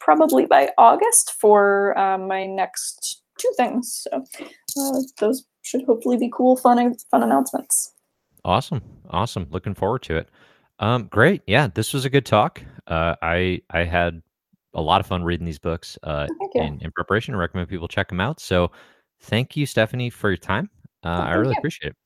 probably 0.00 0.46
by 0.46 0.70
August 0.78 1.32
for 1.40 1.98
um, 1.98 2.28
my 2.28 2.46
next 2.46 3.22
two 3.38 3.50
things. 3.56 4.06
So 4.08 4.24
uh, 4.78 5.00
those 5.18 5.44
should 5.62 5.82
hopefully 5.84 6.16
be 6.16 6.30
cool, 6.32 6.56
fun, 6.56 6.94
fun 7.10 7.22
announcements. 7.24 7.92
Awesome, 8.44 8.80
awesome. 9.10 9.48
Looking 9.50 9.74
forward 9.74 10.02
to 10.02 10.16
it. 10.16 10.28
Um, 10.78 11.06
great. 11.06 11.42
Yeah, 11.46 11.68
this 11.68 11.92
was 11.94 12.04
a 12.04 12.10
good 12.10 12.26
talk. 12.26 12.62
Uh, 12.86 13.16
I 13.22 13.62
I 13.70 13.84
had 13.84 14.22
a 14.74 14.80
lot 14.82 15.00
of 15.00 15.06
fun 15.06 15.24
reading 15.24 15.46
these 15.46 15.58
books 15.58 15.98
uh, 16.02 16.26
in 16.54 16.78
in 16.80 16.92
preparation. 16.92 17.34
I 17.34 17.38
recommend 17.38 17.68
people 17.68 17.88
check 17.88 18.08
them 18.08 18.20
out. 18.20 18.40
So, 18.40 18.70
thank 19.22 19.56
you, 19.56 19.66
Stephanie, 19.66 20.10
for 20.10 20.30
your 20.30 20.36
time. 20.36 20.70
Uh, 21.04 21.08
I 21.08 21.32
really 21.34 21.52
you. 21.52 21.58
appreciate 21.58 21.90
it. 21.90 21.96